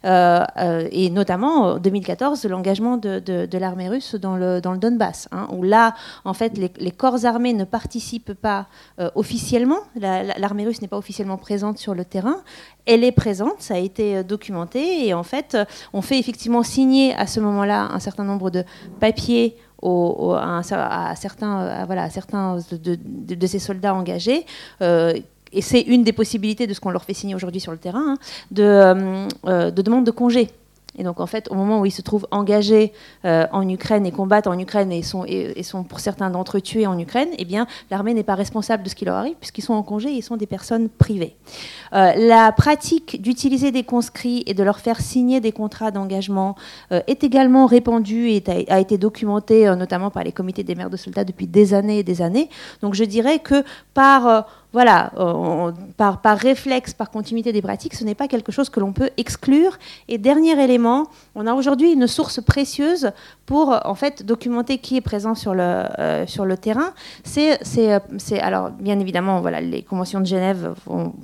[0.04, 5.62] Euh, euh, et notamment en 2014 l'engagement de, l'armée russe dans le, Donbass, hein, où
[5.62, 5.94] là,
[6.24, 8.66] en fait, les, corps armés ne participent pas
[8.98, 12.36] euh, officiellement, l'armée russe n'est pas officiellement présente sur le terrain,
[12.86, 15.56] elle est présente, ça a été documenté, et en fait,
[15.92, 18.64] on fait effectivement signer à ce moment-là un certain nombre de
[18.98, 20.62] papiers à,
[21.16, 21.82] certains,
[22.70, 24.46] de, ces soldats engagés
[25.52, 28.14] et c'est une des possibilités de ce qu'on leur fait signer aujourd'hui sur le terrain,
[28.14, 28.18] hein,
[28.50, 30.48] de, euh, euh, de demande de congé
[30.98, 32.92] et donc, en fait, au moment où ils se trouvent engagés
[33.24, 36.60] euh, en Ukraine et combattent en Ukraine et sont, et, sont pour certains d'entre eux
[36.60, 39.62] tués en Ukraine, eh bien, l'armée n'est pas responsable de ce qui leur arrive puisqu'ils
[39.62, 41.34] sont en congé et ils sont des personnes privées.
[41.92, 46.56] La pratique d'utiliser des conscrits et de leur faire signer des contrats d'engagement
[46.90, 50.96] est également répandue et a, a été documentée notamment par les comités des maires de
[50.96, 52.50] soldats depuis des années et des années.
[52.82, 55.12] Donc, je dirais que par voilà,
[55.96, 59.10] par, par réflexe, par continuité des pratiques, ce n'est pas quelque chose que l'on peut
[59.16, 59.78] exclure.
[60.08, 63.12] Et dernier élément, on a aujourd'hui une source précieuse
[63.46, 66.92] pour en fait documenter qui est présent sur le, euh, terrain.
[67.24, 70.74] C'est, c'est, alors bien évidemment, voilà, les conventions de Genève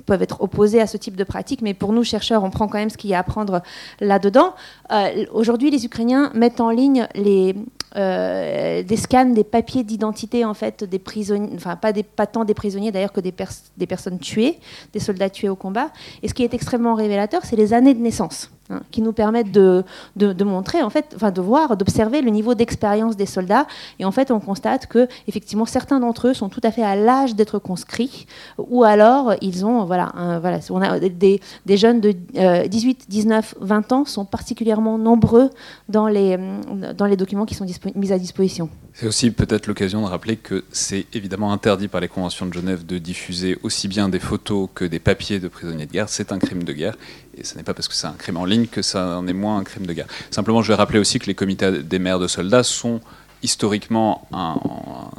[0.05, 2.77] peuvent être opposées à ce type de pratique, mais pour nous chercheurs, on prend quand
[2.77, 3.61] même ce qu'il y a à prendre
[3.99, 4.53] là-dedans.
[4.91, 7.55] Euh, aujourd'hui, les Ukrainiens mettent en ligne les,
[7.95, 12.45] euh, des scans des papiers d'identité en fait des prisonniers, enfin pas, des, pas tant
[12.45, 13.33] des prisonniers d'ailleurs que des,
[13.77, 14.59] des personnes tuées,
[14.93, 15.91] des soldats tués au combat.
[16.21, 18.51] Et ce qui est extrêmement révélateur, c'est les années de naissance.
[18.71, 19.83] Hein, qui nous permettent de,
[20.15, 23.65] de, montrer, en fait, enfin de voir, d'observer le niveau d'expérience des soldats.
[23.97, 26.95] Et en fait, on constate que effectivement, certains d'entre eux sont tout à fait à
[26.95, 28.27] l'âge d'être conscrits,
[28.59, 32.11] ou alors ils ont, voilà, voilà on a des, des jeunes de
[32.67, 35.49] 18, 19, 20 ans sont particulièrement nombreux
[35.87, 36.37] dans les,
[36.95, 37.65] dans les documents qui sont
[37.95, 38.69] mis à disposition.
[38.93, 42.85] C'est aussi peut-être l'occasion de rappeler que c'est évidemment interdit par les conventions de Genève
[42.85, 46.09] de diffuser aussi bien des photos que des papiers de prisonniers de guerre.
[46.09, 46.95] C'est un crime de guerre
[47.39, 49.33] et ce n'est pas parce que c'est un crime en ligne que ça en est
[49.33, 50.07] moins un crime de guerre.
[50.31, 53.01] Simplement, je vais rappeler aussi que les comités des maires de soldats sont
[53.41, 54.27] historiquement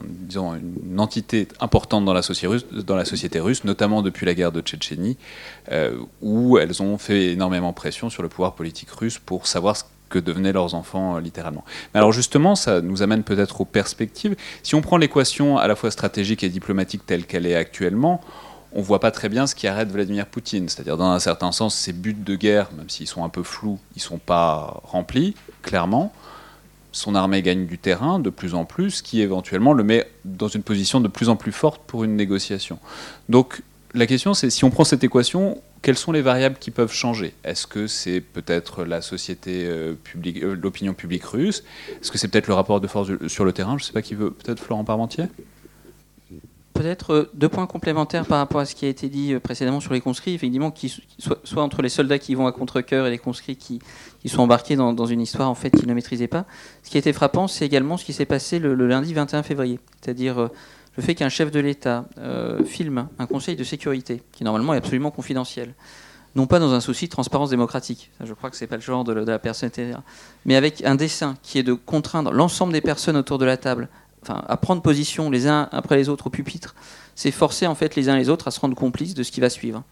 [0.03, 5.17] disons, une entité importante dans la, société russe, notamment depuis la guerre de Tchétchénie,
[5.73, 9.85] euh, où elles ont fait énormément pression sur le pouvoir politique russe pour savoir ce
[10.09, 11.65] que devenaient leurs enfants euh, littéralement.
[11.95, 14.37] Mais alors justement, ça nous amène peut-être aux perspectives.
[14.63, 18.21] Si on prend l'équation à la fois stratégique et diplomatique telle qu'elle est actuellement,
[18.73, 20.69] on voit pas très bien ce qui arrête Vladimir Poutine.
[20.69, 23.79] C'est-à-dire, dans un certain sens, ses buts de guerre, même s'ils sont un peu flous,
[23.97, 26.13] ils sont pas remplis, clairement.
[26.93, 30.63] son armée gagne du terrain de plus en plus, qui éventuellement le met dans une
[30.63, 32.79] position de plus en plus forte pour une négociation.
[33.29, 33.63] Donc
[33.95, 37.35] la question c'est si on prend cette équation, quelles sont les variables qui peuvent changer?
[37.45, 41.65] Est-ce que c'est peut-être la société euh, publique, euh, l'opinion publique russe?
[42.01, 43.79] Est-ce que c'est peut-être le rapport de force sur le terrain?
[43.79, 45.25] Je ne sais pas qui veut, peut-être Florent Parmentier?
[46.81, 49.93] Peut-être euh, deux points complémentaires par rapport à ce qui a été dit précédemment sur
[49.93, 50.73] les conscrits, effectivement,
[51.45, 53.81] soit, entre les soldats qui vont à contre-coeur et les conscrits qui,
[54.25, 56.47] sont embarqués dans, une histoire en fait qu'ils ne maîtrisaient pas.
[56.83, 59.79] Ce qui a été frappant, c'est également ce qui s'est passé le, lundi 21 février,
[60.01, 60.49] c'est-à-dire
[60.97, 64.79] le fait qu'un chef de l'État euh, filme un conseil de sécurité, qui normalement est
[64.79, 65.75] absolument confidentiel,
[66.35, 68.83] non pas dans un souci de transparence démocratique, je crois que ce n'est pas le
[68.83, 69.71] genre de, la personne,
[70.47, 73.89] mais avec un dessin qui est de contraindre l'ensemble des personnes autour de la table
[74.23, 76.75] enfin, à prendre position les uns après les autres au pupitre,
[77.15, 79.41] c'est forcer en fait les uns les autres à se rendre complices de ce qui
[79.41, 79.83] va suivre.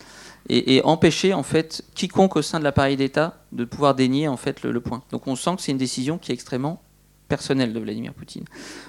[0.48, 4.62] Et, empêcher en fait quiconque au sein de l'appareil d'État de pouvoir dénier en fait
[4.62, 5.02] le, point.
[5.10, 6.80] Donc on sent que c'est une décision qui est extrêmement
[7.28, 8.44] personnel de Vladimir Poutine.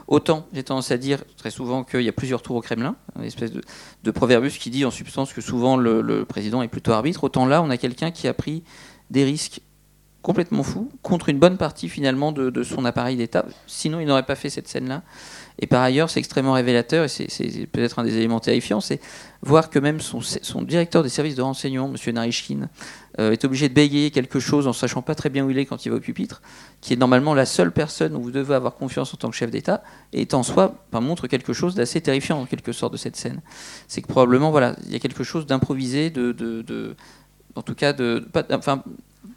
[0.07, 3.25] Autant, j'ai tendance à dire très souvent qu'il y a plusieurs tours au Kremlin, une
[3.25, 3.61] espèce de,
[4.03, 7.69] de qui dit en substance que souvent le, président est plutôt arbitre, autant là, on
[7.69, 8.63] a quelqu'un qui a pris
[9.09, 9.59] des risques
[10.21, 13.45] complètement fous contre une bonne partie finalement de, son appareil d'État.
[13.67, 15.01] Sinon, il n'aurait pas fait cette scène-là.
[15.61, 19.01] Et par ailleurs, c'est extrêmement révélateur, et c'est peut-être un des éléments terrifiants, c'est
[19.41, 20.21] voir que même son,
[20.61, 22.13] directeur des services de renseignement, M.
[22.13, 22.69] Narishkin,
[23.19, 25.65] euh, est obligé de bégayer quelque chose en sachant pas très bien où il est
[25.65, 26.41] quand il va au pupitre,
[26.79, 29.51] qui est normalement la seule personne où vous devez avoir confiance en tant que chef
[29.51, 33.41] d'État, et en soi montre quelque chose d'assez terrifiant en quelque sorte de cette scène.
[33.89, 36.95] C'est que probablement, voilà, il y a quelque chose d'improvisé, de,
[37.55, 38.81] en tout cas, de, pas, enfin,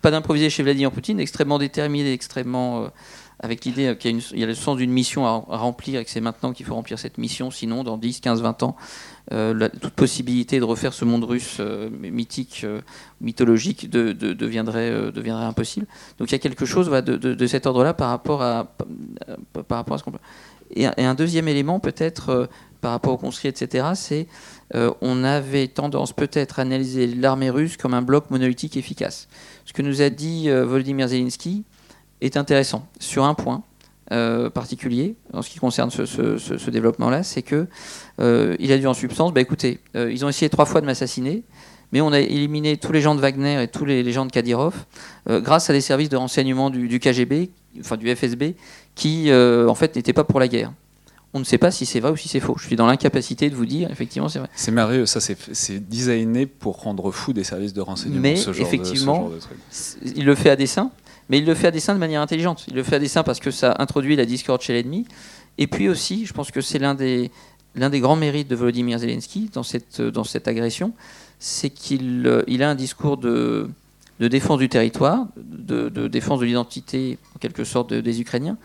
[0.00, 2.84] pas d'improvisé chez Vladimir Poutine, extrêmement déterminé, extrêmement...
[2.84, 2.88] Euh,
[3.42, 6.52] avec l'idée qu'il y, a le sens d'une mission à, remplir et que c'est maintenant
[6.52, 8.76] qu'il faut remplir cette mission, sinon dans 10, 15, 20 ans,
[9.32, 12.80] euh, toute possibilité de refaire ce monde russe euh, mythique, euh,
[13.20, 15.10] mythologique de, de, deviendrait, euh,
[15.40, 15.86] impossible.
[16.18, 18.74] Donc il y a quelque chose de, cet ordre-là par rapport à,
[19.54, 20.18] ce qu'on peut.
[20.74, 22.46] Et, un deuxième élément peut-être euh,
[22.80, 24.26] par rapport aux conscrits, etc., c'est
[25.02, 29.28] on avait tendance peut-être à analyser l'armée russe comme un bloc monolithique efficace.
[29.64, 31.64] Ce que nous a dit Volodymyr Zelensky,
[32.22, 33.62] est intéressant sur un point
[34.10, 37.66] euh, particulier en ce qui concerne ce, développement-là, c'est que
[38.20, 40.86] euh, il a dit en substance, bah, écoutez, euh, ils ont essayé trois fois de
[40.86, 41.44] m'assassiner,
[41.92, 44.74] mais on a éliminé tous les gens de Wagner et tous les, gens de Kadyrov
[45.28, 47.50] euh, grâce à des services de renseignement du, du KGB,
[47.80, 48.54] enfin du FSB,
[48.94, 50.72] qui euh, en fait n'étaient pas pour la guerre
[51.34, 52.56] on ne sait pas si c'est vrai ou si c'est faux.
[52.58, 54.48] Je suis dans l'incapacité de vous dire, effectivement, c'est vrai.
[54.54, 58.20] C'est merveilleux, ça c'est designé pour rendre fou des services de renseignement.
[58.20, 60.90] Mais ce genre effectivement, de, ce genre de il le fait à dessein,
[61.28, 62.64] mais il le fait à dessein de manière intelligente.
[62.68, 65.06] Il le fait à dessein parce que ça introduit la discorde chez l'ennemi.
[65.58, 67.30] Et puis aussi, je pense que c'est l'un des,
[67.74, 70.92] l'un des grands mérites de Volodymyr Zelensky dans cette, dans cette agression,
[71.38, 73.68] c'est qu'il il a un discours de,
[74.20, 78.56] de défense du territoire, de, de défense de l'identité, en quelque sorte, de, des Ukrainiens,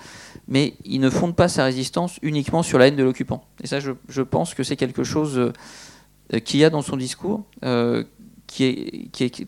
[0.48, 3.44] mais il ne fonde pas sa résistance uniquement sur la haine de l'occupant.
[3.64, 7.44] Et ça, je, pense que c'est quelque chose euh, qu'il y a dans son discours,
[7.66, 8.04] euh,
[8.48, 9.48] qui, est,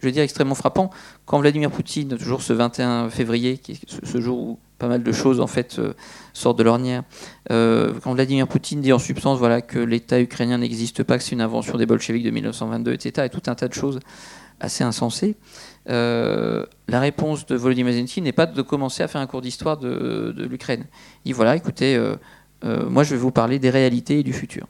[0.00, 0.90] je veux dire, extrêmement frappant.
[1.24, 3.60] Quand Vladimir Poutine, toujours ce 21 février,
[4.02, 5.94] ce jour où pas mal de choses en fait euh,
[6.34, 7.02] sortent de l'ornière,
[7.48, 11.40] quand Vladimir Poutine dit en substance voilà, que l'État ukrainien n'existe pas, que c'est une
[11.40, 14.00] invention des bolcheviks de 1922, etc., et tout un tas de choses
[14.60, 15.36] assez insensées,
[15.88, 19.76] euh, la réponse de Volodymyr Zelensky n'est pas de commencer à faire un cours d'histoire
[19.76, 20.86] de, de l'Ukraine.
[21.24, 22.16] Il dit voilà, écoutez, euh,
[22.64, 24.66] euh, moi je vais vous parler des réalités et du futur.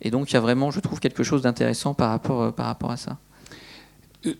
[0.00, 2.90] Et donc il y a vraiment, je trouve, quelque chose d'intéressant par rapport, par rapport
[2.90, 3.18] à ça.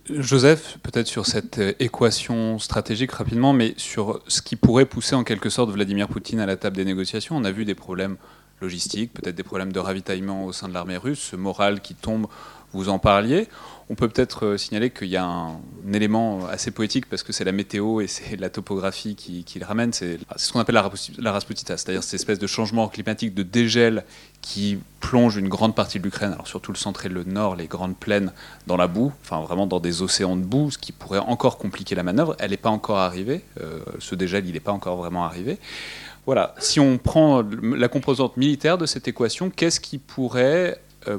[0.08, 5.50] Joseph, peut-être sur cette équation stratégique rapidement, mais sur ce qui pourrait pousser en quelque
[5.50, 7.36] sorte Vladimir Poutine à la table des négociations.
[7.36, 8.16] On a vu des problèmes
[8.60, 12.28] logistiques, peut-être des problèmes de ravitaillement au sein de l'armée russe, ce moral qui tombe,
[12.72, 13.48] vous en parliez.
[13.90, 15.60] On peut peut-être signaler qu'il y a un,
[15.92, 19.92] élément assez poétique parce que c'est la météo et c'est la topographie qui, le ramène.
[19.92, 24.04] C'est ce qu'on appelle la, la c'est-à-dire cette espèce de changement climatique, de dégel
[24.40, 27.66] qui plonge une grande partie de l'Ukraine, alors surtout le centre et le nord, les
[27.66, 28.32] grandes plaines,
[28.66, 31.94] dans la boue, enfin vraiment dans des océans de boue, ce qui pourrait encore compliquer
[31.94, 32.36] la manœuvre.
[32.38, 35.58] Elle n'est pas encore arrivée, euh, ce dégel, il n'est pas encore vraiment arrivé.
[36.26, 40.74] Voilà, si on prend la composante militaire de cette équation, qu'est-ce qui pourrait euh,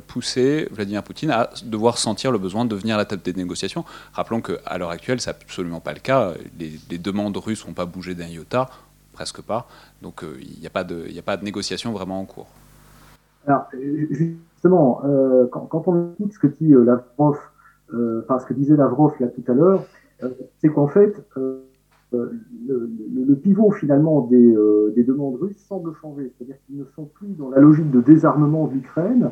[0.07, 3.85] pousser Vladimir Poutine à devoir sentir le besoin de venir à la table des négociations.
[4.13, 6.33] Rappelons qu'à l'heure actuelle, c'est absolument pas le cas.
[6.59, 8.69] Les, demandes russes n'ont pas bougé d'un iota,
[9.13, 9.67] presque pas.
[10.01, 12.47] Donc il euh, n'y a, pas de, de négociation vraiment en cours.
[13.47, 13.67] Alors,
[14.11, 17.37] justement, euh, quand, on écoute ce que dit euh, Lavrov,
[17.91, 19.83] ce que disait Lavrov là tout à l'heure,
[20.61, 21.13] c'est qu'en fait,
[22.11, 24.55] le, pivot finalement des,
[24.95, 26.31] des demandes russes semble changer.
[26.37, 29.31] C'est-à-dire qu'ils ne sont plus dans la logique de désarmement de l'Ukraine,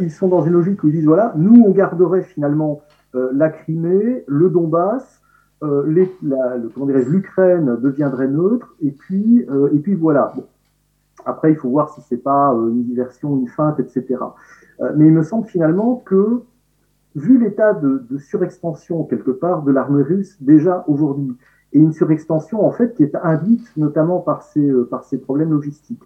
[0.00, 2.82] ils sont dans une logique où ils disent voilà, nous on garderait finalement
[3.14, 5.20] euh, la Crimée, le Donbass,
[5.62, 10.34] l'Ukraine deviendrait neutre, et puis, et puis voilà.
[11.24, 14.16] Après, il faut voir si c'est pas une diversion, une feinte, etc.
[14.94, 16.42] mais il me semble finalement que
[17.14, 21.36] vu l'état de, surextension quelque part de l'armée russe déjà aujourd'hui,
[21.72, 25.50] et une surextension en fait qui est induite notamment par ces, euh, par ces problèmes
[25.50, 26.02] logistiques,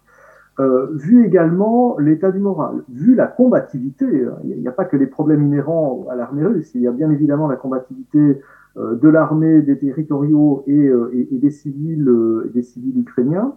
[0.59, 4.97] euh, vu également l'état du moral, vu la combativité, euh, il n'y a, pas que
[4.97, 8.41] les problèmes inhérents à l'armée russe, il y a bien évidemment la combativité
[8.77, 12.09] euh, de l'armée, des territoriaux et, et des, civils,
[12.97, 13.53] ukrainiens,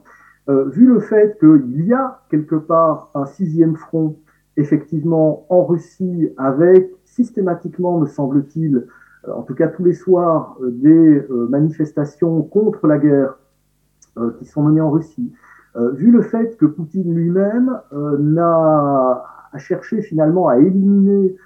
[0.49, 4.17] vu le fait qu'il y a quelque part un sixième front
[4.57, 8.87] effectivement en Russie avec systématiquement, me semble-t-il,
[9.29, 13.39] euh, en tout cas tous les soirs, euh, des euh, manifestations contre la guerre
[14.39, 15.33] qui sont menées en Russie,
[15.75, 21.37] vu le fait que Poutine lui-même n'a a cherché finalement à éliminer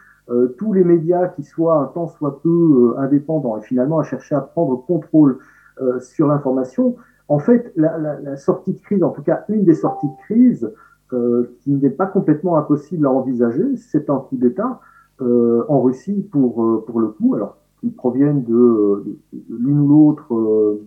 [0.58, 4.40] tous les médias qui soient un tant soit peu indépendants et finalement a cherché à
[4.40, 5.38] prendre contrôle
[6.00, 6.96] sur l'information,
[7.28, 10.24] en fait, la, la, la, sortie de crise, en tout cas une des sorties de
[10.24, 10.72] crise,
[11.60, 14.80] qui n'est pas complètement impossible à envisager, c'est un coup d'État
[15.22, 19.80] euh, en Russie pour, euh, pour le coup, alors qu'ils proviennent de, de, de l'une
[19.80, 20.86] ou l'autre euh,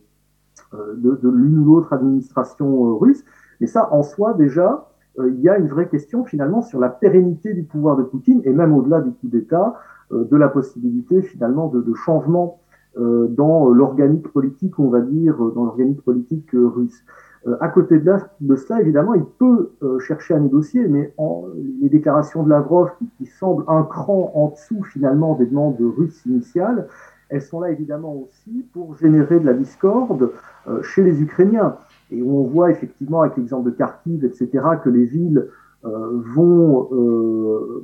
[0.73, 3.23] de, de l'une ou l'autre administration russe.
[3.59, 7.53] Mais ça, en soi, déjà, il y a une vraie question finalement sur la pérennité
[7.53, 9.75] du pouvoir de Poutine et même au-delà du coup d'État,
[10.11, 12.59] de la possibilité finalement de, de changement
[12.95, 17.03] dans l'organique politique, on va dire, dans l'organique politique russe.
[17.47, 21.45] Euh, à côté de, de, cela, évidemment, il peut euh, chercher à négocier, mais en,
[21.81, 26.25] les déclarations de Lavrov, qui, qui, semblent un cran en dessous finalement des demandes russes
[26.25, 26.87] initiales,
[27.29, 30.31] elles sont là évidemment aussi pour générer de la discorde
[30.67, 31.75] euh, chez les Ukrainiens.
[32.11, 34.49] Et on voit effectivement avec l'exemple de Kharkiv, etc.,
[34.83, 35.47] que les villes
[35.81, 36.89] vont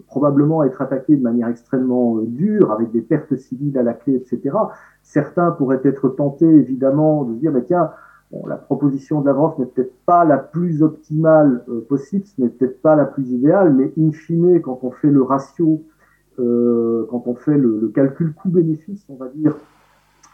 [0.07, 4.53] probablement être attaquées de manière extrêmement dure, avec des pertes civiles à la clé, etc.
[5.01, 7.91] Certains pourraient être tentés évidemment de dire, mais tiens,
[8.47, 12.81] la proposition de Lavrov n'est peut-être pas la plus optimale euh, possible, ce n'est peut-être
[12.81, 15.83] pas la plus idéale, mais in fine, quand on fait le ratio,
[16.39, 19.55] euh, quand on fait le, calcul coût-bénéfice, on va dire,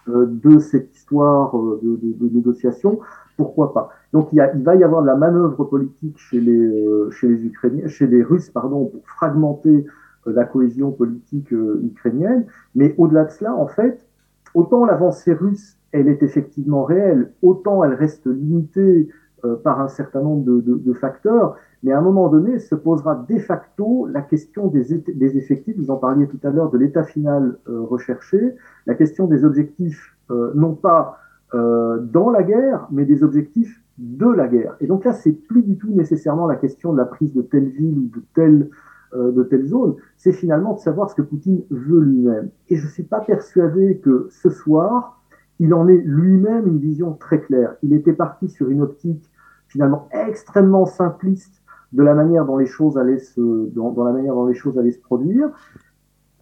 [0.09, 2.99] euh, de cette histoire de, négociation,
[3.37, 3.89] pourquoi pas?
[4.13, 7.87] Donc il, il, va y avoir de la manœuvre politique chez les, chez les Ukrainiens,
[7.87, 9.85] chez les Russes, pardon, pour fragmenter
[10.25, 12.45] la cohésion politique ukrainienne,
[12.75, 14.05] mais au-delà de cela, en fait,
[14.53, 19.09] autant l'avancée russe elle est effectivement réelle, autant elle reste limitée
[19.43, 22.75] euh, par un certain nombre de, de, de, facteurs, mais à un moment donné se
[22.75, 26.77] posera de facto la question des, des effectifs, vous en parliez tout à l'heure de
[26.77, 28.55] l'état final euh, recherché,
[28.85, 31.17] la question des objectifs, euh, non pas
[31.53, 34.75] euh, dans la guerre, mais des objectifs de la guerre.
[34.79, 37.69] Et donc là, c'est plus du tout nécessairement la question de la prise de telle
[37.69, 38.69] ville ou de telle
[39.13, 42.49] de telle zone, c'est finalement de savoir ce que Poutine veut lui-même.
[42.69, 45.21] Et je ne suis pas persuadé que ce soir,
[45.59, 47.75] il en est lui-même une vision très claire.
[47.83, 49.29] Il était parti sur une optique
[49.67, 51.60] finalement extrêmement simpliste
[51.93, 54.91] de la manière dont les choses allaient se, dans, la manière dont les choses allaient
[54.91, 55.49] se produire.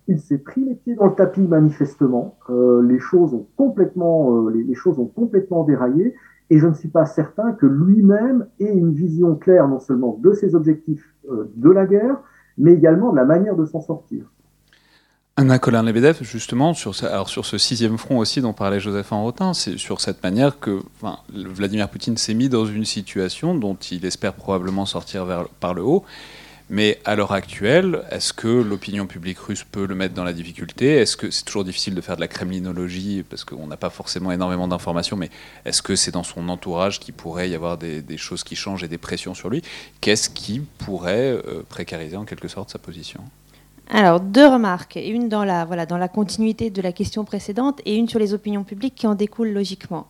[0.08, 2.38] Il s'est pris les pieds dans le tapis manifestement.
[2.50, 6.16] Euh, les choses ont complètement, euh, les, les, choses ont complètement déraillé.
[6.50, 10.34] Et je ne suis pas certain que lui-même ait une vision claire non seulement de
[10.34, 12.22] ses objectifs euh, de la guerre,
[12.58, 14.32] mais également de la manière de s'en sortir.
[15.40, 19.54] Anna Colin-Lebedev, justement, sur ce, alors sur ce sixième front aussi dont parlait Joseph Enrotin,
[19.54, 20.82] c'est sur cette manière que
[21.30, 26.04] Vladimir Poutine s'est mis dans une situation dont il espère probablement sortir par le haut.
[26.70, 30.98] Mais à l'heure actuelle, est-ce que l'opinion publique russe peut le mettre dans la difficulté?
[30.98, 34.34] Est-ce que c'est toujours difficile de faire de la kremlinologie parce qu'on n'a pas forcément
[34.34, 35.30] énormément d'informations, mais
[35.64, 38.84] est-ce que c'est dans son entourage qu'il pourrait y avoir des, des, choses qui changent
[38.84, 39.62] et des pressions sur lui?
[40.02, 43.22] Qu'est-ce qui pourrait euh, précariser en quelque sorte sa position?
[43.92, 47.96] Alors, deux remarques, une dans la, voilà, dans la continuité de la question précédente et
[47.96, 50.08] une sur les opinions publiques qui en découlent logiquement.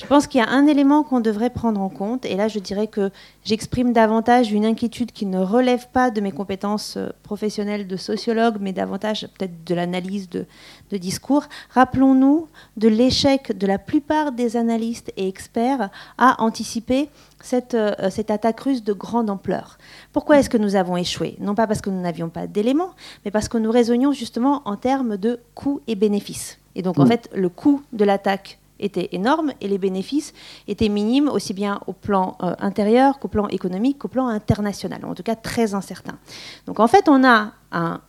[0.00, 2.58] Je pense qu'il y a un élément qu'on devrait prendre en compte, et là je
[2.58, 3.10] dirais que
[3.44, 8.56] j'exprime davantage une inquiétude qui ne relève pas de mes compétences euh, professionnelles de sociologue,
[8.60, 10.46] mais davantage peut-être de l'analyse de,
[10.90, 11.44] de, discours.
[11.74, 12.48] Rappelons-nous
[12.78, 17.10] de l'échec de la plupart des analystes et experts à anticiper
[17.42, 19.76] cette, euh, cette, attaque russe de grande ampleur.
[20.14, 21.36] Pourquoi est-ce que nous avons échoué?
[21.40, 22.94] Non pas parce que nous n'avions pas d'éléments,
[23.26, 26.56] mais parce que nous raisonnions justement en termes de coûts et bénéfices.
[26.74, 30.32] Et donc, en fait, le coût de l'attaque était énorme et les bénéfices
[30.68, 35.14] étaient minimes aussi bien au plan euh, intérieur qu'au plan économique qu'au plan international, en
[35.14, 36.18] tout cas très incertain.
[36.66, 38.00] Donc en fait, on a un,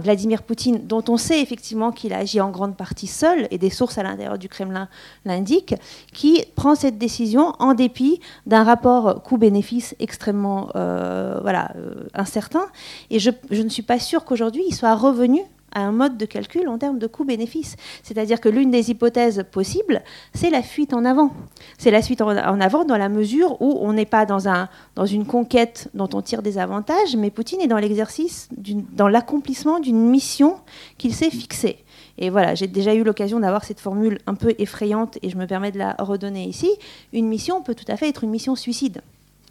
[0.00, 3.98] Vladimir Poutine dont on sait effectivement qu'il agit en grande partie seul, et des sources
[3.98, 4.88] à l'intérieur du Kremlin
[5.24, 5.74] l'indiquent,
[6.12, 12.66] qui prend cette décision en dépit d'un rapport coût-bénéfice extrêmement euh, voilà, euh, incertain.
[13.10, 15.40] Et je, ne suis pas sûre qu'aujourd'hui il soit revenu
[15.72, 17.76] à un mode de calcul en termes de coût-bénéfice.
[18.02, 20.02] C'est-à-dire que l'une des hypothèses possibles,
[20.34, 21.32] c'est la fuite en avant.
[21.78, 22.28] C'est la fuite en
[22.60, 26.22] avant dans la mesure où on n'est pas dans, un, dans une conquête dont on
[26.22, 28.48] tire des avantages, mais Poutine est dans l'exercice,
[28.92, 30.56] dans l'accomplissement d'une mission
[30.98, 31.78] qu'il s'est fixée.
[32.18, 35.46] Et voilà, j'ai déjà eu l'occasion d'avoir cette formule un peu effrayante et je me
[35.46, 36.70] permets de la redonner ici.
[37.12, 39.00] Une mission peut tout à fait être une mission suicide.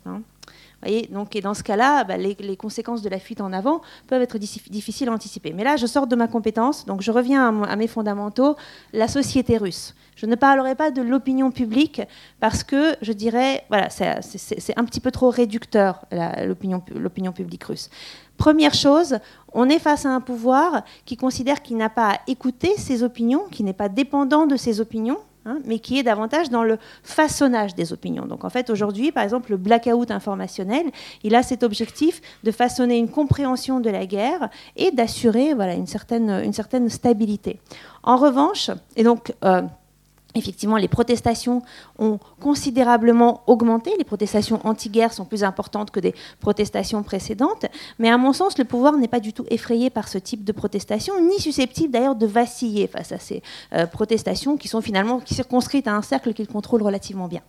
[0.06, 0.22] Hein.
[1.12, 4.38] Donc, et dans ce cas-là, bah, les, conséquences de la fuite en avant peuvent être
[4.38, 5.54] difficiles à anticiper.
[5.54, 8.56] Mais là, je sors de ma compétence, donc je reviens à, mes fondamentaux,
[8.94, 9.94] la société russe.
[10.16, 12.02] Je ne parlerai pas de l'opinion publique
[12.40, 17.90] parce que je dirais, voilà, c'est un petit peu trop réducteur, l'opinion publique russe.
[18.38, 19.20] Première chose,
[19.52, 23.44] on est face à un pouvoir qui considère qu'il n'a pas à écouter ses opinions,
[23.52, 27.76] qui n'est pas dépendant de ses opinions, hein, mais qui est davantage dans le façonnage
[27.76, 28.26] des opinions.
[28.26, 30.86] Donc en fait, aujourd'hui, par exemple, le blackout informationnel,
[31.24, 35.88] il a cet objectif de façonner une compréhension de la guerre et d'assurer voilà, une,
[35.88, 37.60] certaine, une certaine stabilité.
[38.04, 39.34] En revanche, et donc...
[39.44, 39.62] Euh,
[40.36, 41.64] Effectivement, les protestations
[41.98, 43.92] ont considérablement augmenté.
[43.98, 47.66] Les protestations anti-guerre sont plus importantes que des protestations précédentes.
[47.98, 50.52] Mais à mon sens, le pouvoir n'est pas du tout effrayé par ce type de
[50.52, 53.42] protestation, ni susceptible d'ailleurs de vaciller face à ces
[53.74, 57.42] euh, protestations qui sont finalement circonscrites à un cercle qu'il contrôle relativement bien.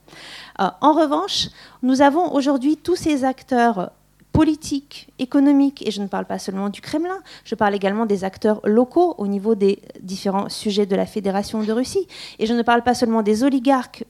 [0.61, 1.49] Euh, en revanche,
[1.83, 3.91] nous avons aujourd'hui tous ces acteurs
[4.33, 8.61] politique, économique, et je ne parle pas seulement du Kremlin, je parle également des acteurs
[8.65, 12.07] locaux au niveau des différents sujets de la Fédération de Russie,
[12.39, 14.05] et je ne parle pas seulement des oligarques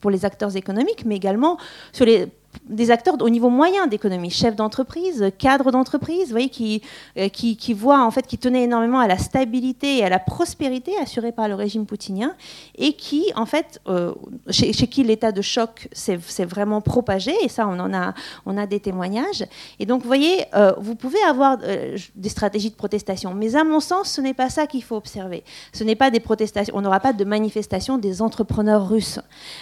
[0.00, 1.58] pour les acteurs économiques, mais également
[1.92, 2.28] sur les
[2.64, 6.82] des acteurs au niveau moyen d'économie, chefs d'entreprise, cadres d'entreprise, voyez, qui,
[7.16, 10.92] euh, qui, qui, en fait, qui tenaient énormément à la stabilité et à la prospérité
[10.98, 12.34] assurée par le régime poutinien,
[12.76, 14.12] et qui, en fait, euh,
[14.50, 18.14] chez, qui l'état de choc s'est vraiment propagé, et ça, on en a,
[18.46, 19.44] on a des témoignages.
[19.78, 23.80] Et donc, vous voyez, euh, vous pouvez avoir des stratégies de protestation, mais à mon
[23.80, 25.44] sens, ce n'est pas ça qu'il faut observer.
[25.72, 29.18] Ce n'est pas des protestations, on n'aura pas de manifestation des entrepreneurs russes,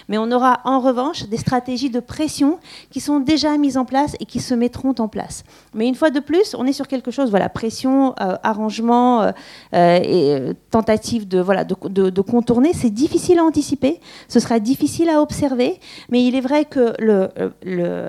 [0.08, 2.58] mais on aura en revanche des stratégies de pression
[2.90, 5.44] qui sont déjà mises en place et qui se mettront en place.
[5.74, 9.30] Mais une fois de plus, on est sur quelque chose, voilà, pression, euh, arrangement euh,
[9.74, 12.72] euh, et tentative de, voilà, de, contourner.
[12.72, 15.78] C'est difficile à anticiper, ce sera difficile à observer,
[16.10, 16.94] mais il est vrai que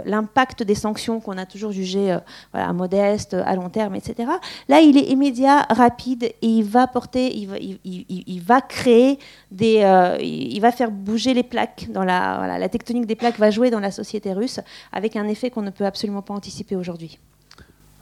[0.06, 2.18] l'impact des sanctions qu'on a toujours jugé
[2.54, 4.30] voilà, modeste, à long terme, etc.,
[4.68, 9.20] là, il est immédiat, rapide et il va porter, il, va créer
[9.52, 13.52] des, il va faire bouger les plaques dans la, voilà, la tectonique des plaques va
[13.52, 14.59] jouer dans la société russe
[14.92, 17.20] avec un effet qu'on ne peut absolument pas anticiper aujourd'hui.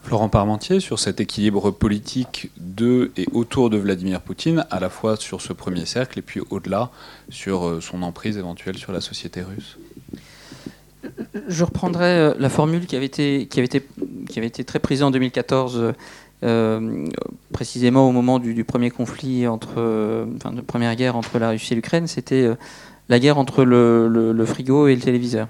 [0.08, 5.18] Florent Parmentier, sur cet équilibre politique de et autour de Vladimir Poutine, à la fois
[5.18, 6.92] sur ce premier cercle et puis au-delà
[7.30, 9.78] sur euh, son emprise éventuelle sur la société russe
[11.50, 13.86] Je reprendrai euh, la formule qui avait été, qui avait été,
[14.30, 15.94] qui avait été très prise en 2014.
[16.44, 17.06] Euh,
[17.52, 21.76] précisément au moment du, premier conflit entre, enfin, de première guerre entre la Russie et
[21.76, 22.48] l'Ukraine, c'était
[23.10, 25.50] la guerre entre le, frigo et le téléviseur.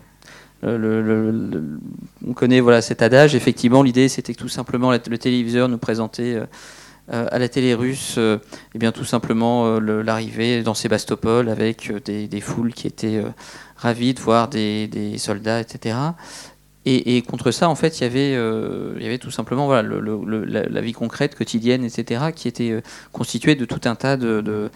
[0.76, 1.80] Le,
[2.28, 3.36] on connaît voilà cet adage.
[3.36, 6.46] Effectivement, l'idée c'était que tout simplement le téléviseur nous présentait euh,
[7.14, 8.38] euh, à la télé russe, et euh,
[8.76, 13.24] eh bien tout simplement l'arrivée dans Sébastopol avec des, foules qui étaient
[13.78, 15.96] ravies de voir des soldats, etc.
[16.90, 21.84] Et, contre ça, en fait, il y avait, euh, tout simplement la, vie concrète, quotidienne,
[21.84, 22.82] etc., qui était euh,
[23.12, 24.70] constituée de tout un tas de,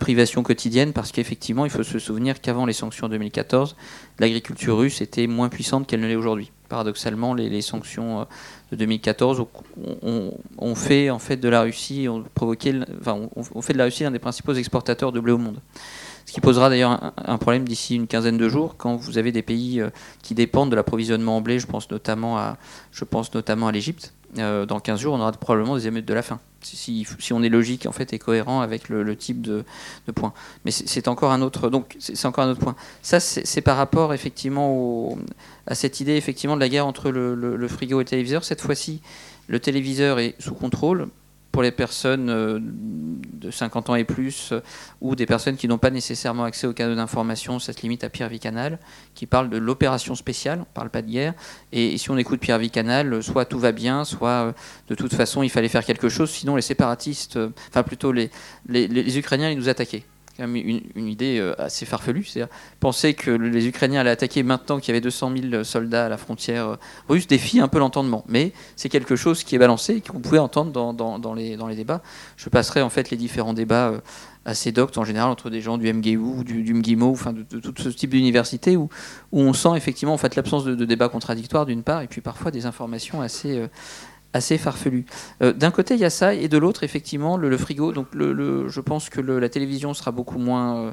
[0.00, 3.76] privations quotidiennes, parce qu'effectivement, il faut se souvenir qu'avant les sanctions en 2014,
[4.18, 6.50] l'agriculture russe était moins puissante qu'elle ne l'est aujourd'hui.
[6.68, 8.24] Paradoxalement, les, sanctions euh,
[8.72, 9.46] de 2014
[10.02, 12.74] ont, fait de la Russie, ont provoqué,
[13.54, 15.60] on fait de la Russie l'un des principaux exportateurs de blé au monde.
[16.26, 19.42] Ce qui posera d'ailleurs un, problème d'ici une quinzaine de jours quand vous avez des
[19.42, 19.90] pays euh,
[20.22, 22.56] qui dépendent de l'approvisionnement en blé, je pense notamment à,
[22.92, 24.14] je pense notamment à l'Égypte.
[24.38, 26.40] Euh, dans 15 jours, on aura probablement des émeutes de la faim.
[26.62, 29.64] Si, on est logique en fait et cohérent avec le, type de,
[30.14, 30.32] point.
[30.64, 32.74] Mais c'est encore un autre donc c'est encore un autre point.
[33.02, 35.18] Ça c'est par rapport effectivement
[35.66, 38.44] à cette idée effectivement de la guerre entre le frigo et le téléviseur.
[38.44, 39.02] Cette fois-ci,
[39.46, 41.08] le téléviseur est sous contrôle
[41.54, 44.60] pour les personnes euh, de 50 ans et plus euh,
[45.00, 48.08] ou des personnes qui n'ont pas nécessairement accès aux canaux d'information, ça se limite à
[48.08, 48.80] Pierre Vicanal,
[49.14, 51.32] qui parle de l'opération spéciale, on ne parle pas de guerre.
[51.70, 54.52] Et, si on écoute Pierre Vicanal, euh, soit tout va bien, soit
[54.88, 57.38] de toute façon il fallait faire quelque chose, sinon les séparatistes,
[57.68, 58.32] enfin plutôt les,
[58.66, 60.02] les, les Ukrainiens, ils nous attaquaient
[60.38, 62.24] une, une, idée euh, assez farfelue.
[62.24, 66.08] C'est-à-dire penser que les Ukrainiens allaient attaquer maintenant qu'il y avait 200 000 soldats à
[66.08, 66.76] la frontière euh,
[67.08, 68.24] russe défie un peu l'entendement.
[68.28, 71.68] Mais c'est quelque chose qui est balancé et qu'on pouvait entendre dans, dans, les, dans
[71.68, 72.02] les débats.
[72.36, 74.00] Je passerai en fait les différents débats euh,
[74.44, 77.72] assez doctes en général entre des gens du MGU, du, du MGIMO, enfin de, tout
[77.78, 78.90] ce type d'université où,
[79.32, 82.20] où on sent effectivement en fait l'absence de, de débat contradictoire d'une part et puis
[82.20, 83.66] parfois des informations assez
[84.34, 85.06] assez farfelu.
[85.40, 87.92] D'un côté, il y a ça, et de l'autre, effectivement, le, frigo.
[87.92, 90.92] Donc, je pense que la télévision sera beaucoup moins,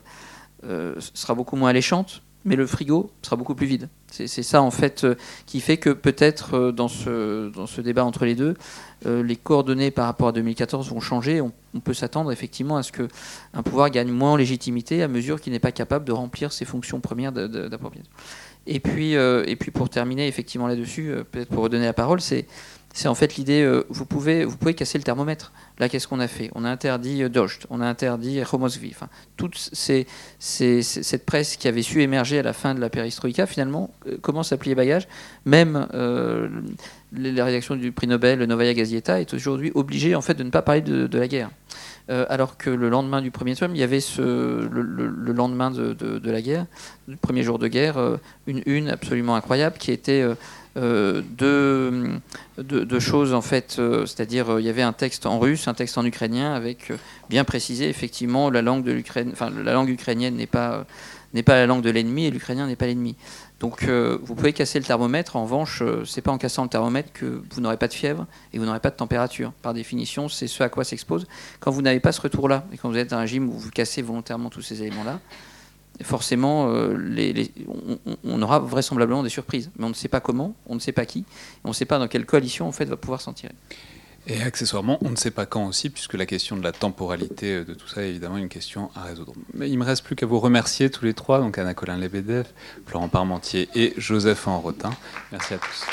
[1.14, 3.90] sera beaucoup moins alléchante mais le frigo sera beaucoup plus vide.
[4.10, 5.16] C'est ça en fait euh,
[5.46, 8.56] qui fait que peut-être euh, dans, ce, dans ce débat entre les deux,
[9.06, 11.40] euh, les coordonnées par rapport à 2014 vont changer.
[11.40, 15.54] On, peut s'attendre effectivement à ce qu'un pouvoir gagne moins en légitimité à mesure qu'il
[15.54, 18.12] n'est pas capable de remplir ses fonctions premières d'appropriation.
[18.68, 22.46] Et puis, et puis pour terminer effectivement là-dessus, peut-être pour redonner la parole, c'est
[22.94, 25.54] c'est en fait l'idée, vous, pouvez, vous pouvez casser le thermomètre.
[25.80, 26.52] Là, qu'est-ce qu'on a fait?
[26.56, 28.92] On a interdit Dost, on a interdit Homosvi.
[28.92, 33.92] Enfin, toute cette presse qui avait su émerger à la fin de la perestroïka, finalement,
[34.08, 35.08] euh, commence à plier bagage.
[35.46, 36.50] Même euh,
[37.14, 40.62] la rédaction du prix Nobel, Novaya Gazeta, est aujourd'hui obligée en fait, de ne pas
[40.62, 41.50] parler de, la guerre.
[42.10, 46.32] Euh, alors que le lendemain du premier tome, il y avait le, lendemain de, de,
[46.32, 46.66] la guerre,
[47.08, 47.98] le premier jour de guerre,
[48.48, 50.26] une une absolument incroyable qui était
[50.78, 52.20] euh, deux,
[53.00, 55.98] choses en fait, euh, c'est-à-dire euh, il y avait un texte en russe, un texte
[55.98, 56.92] en ukrainien avec
[57.30, 59.02] bien précisé effectivement la langue de
[59.32, 60.86] enfin la langue ukrainienne n'est pas
[61.34, 63.16] n'est pas la langue de l'ennemi et l'ukrainien n'est pas l'ennemi.
[63.60, 65.36] Donc vous pouvez casser le thermomètre.
[65.36, 68.60] En revanche, c'est pas en cassant le thermomètre que vous n'aurez pas de fièvre et
[68.60, 69.54] vous n'aurez pas de température.
[69.62, 71.28] Par définition, c'est ce à quoi s'expose.
[71.60, 73.70] Quand vous n'avez pas ce retour-là et quand vous êtes dans un régime où vous
[73.70, 75.20] cassez volontairement tous ces éléments-là,
[76.04, 76.96] forcément, euh,
[78.24, 79.72] on, aura vraisemblablement des surprises.
[79.78, 81.26] Mais on ne sait pas comment, on ne sait pas qui,
[81.64, 83.54] on ne sait pas dans quelle coalition en fait va pouvoir s'en tirer.
[84.28, 87.66] Et accessoirement, on ne sait pas quand aussi, puisque la question de la temporalité euh,
[87.66, 89.34] de tout ça est évidemment une question à résoudre.
[89.54, 92.46] Mais il me reste plus qu'à vous remercier tous les trois, donc Anna Colin Lebedev,
[92.86, 94.92] Florent Parmentier et Joseph Enrotin.
[95.32, 95.86] Merci à tous.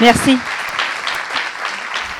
[0.00, 0.36] Merci.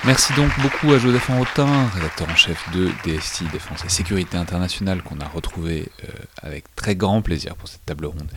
[0.06, 5.02] Merci donc beaucoup à Joseph Enrotin, rédacteur en chef de DSI, Défense et Sécurité Internationale,
[5.02, 8.30] qu'on a retrouvé euh, avec très grand plaisir pour cette table ronde.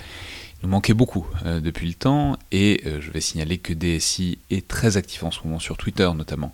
[0.58, 4.40] Il nous manquait beaucoup euh, depuis le temps, et euh, je vais signaler que DSI
[4.50, 6.54] est très actif en ce moment sur Twitter notamment,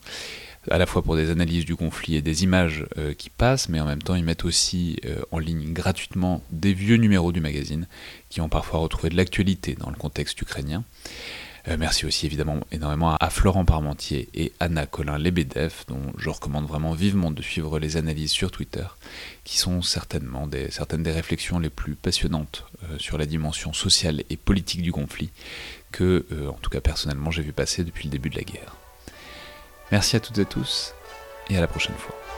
[0.70, 2.86] à la fois pour des analyses du conflit et des images
[3.18, 5.00] qui passent, mais en même temps ils mettent aussi
[5.32, 7.88] en ligne gratuitement des vieux numéros du magazine
[8.30, 10.84] qui ont parfois retrouvé de l'actualité dans le contexte ukrainien.
[11.70, 16.68] Euh, merci aussi évidemment énormément à, Florent Parmentier et Anna Colin Lebedev, dont je recommande
[16.68, 18.86] vraiment vivement de suivre les analyses sur Twitter,
[19.44, 24.24] qui sont certainement des, certaines des réflexions les plus passionnantes euh, sur la dimension sociale
[24.30, 25.30] et politique du conflit
[25.92, 28.76] que, euh, en tout cas personnellement, j'ai vu passer depuis le début de la guerre.
[29.92, 30.94] Merci à toutes et tous,
[31.50, 32.29] et à la prochaine fois.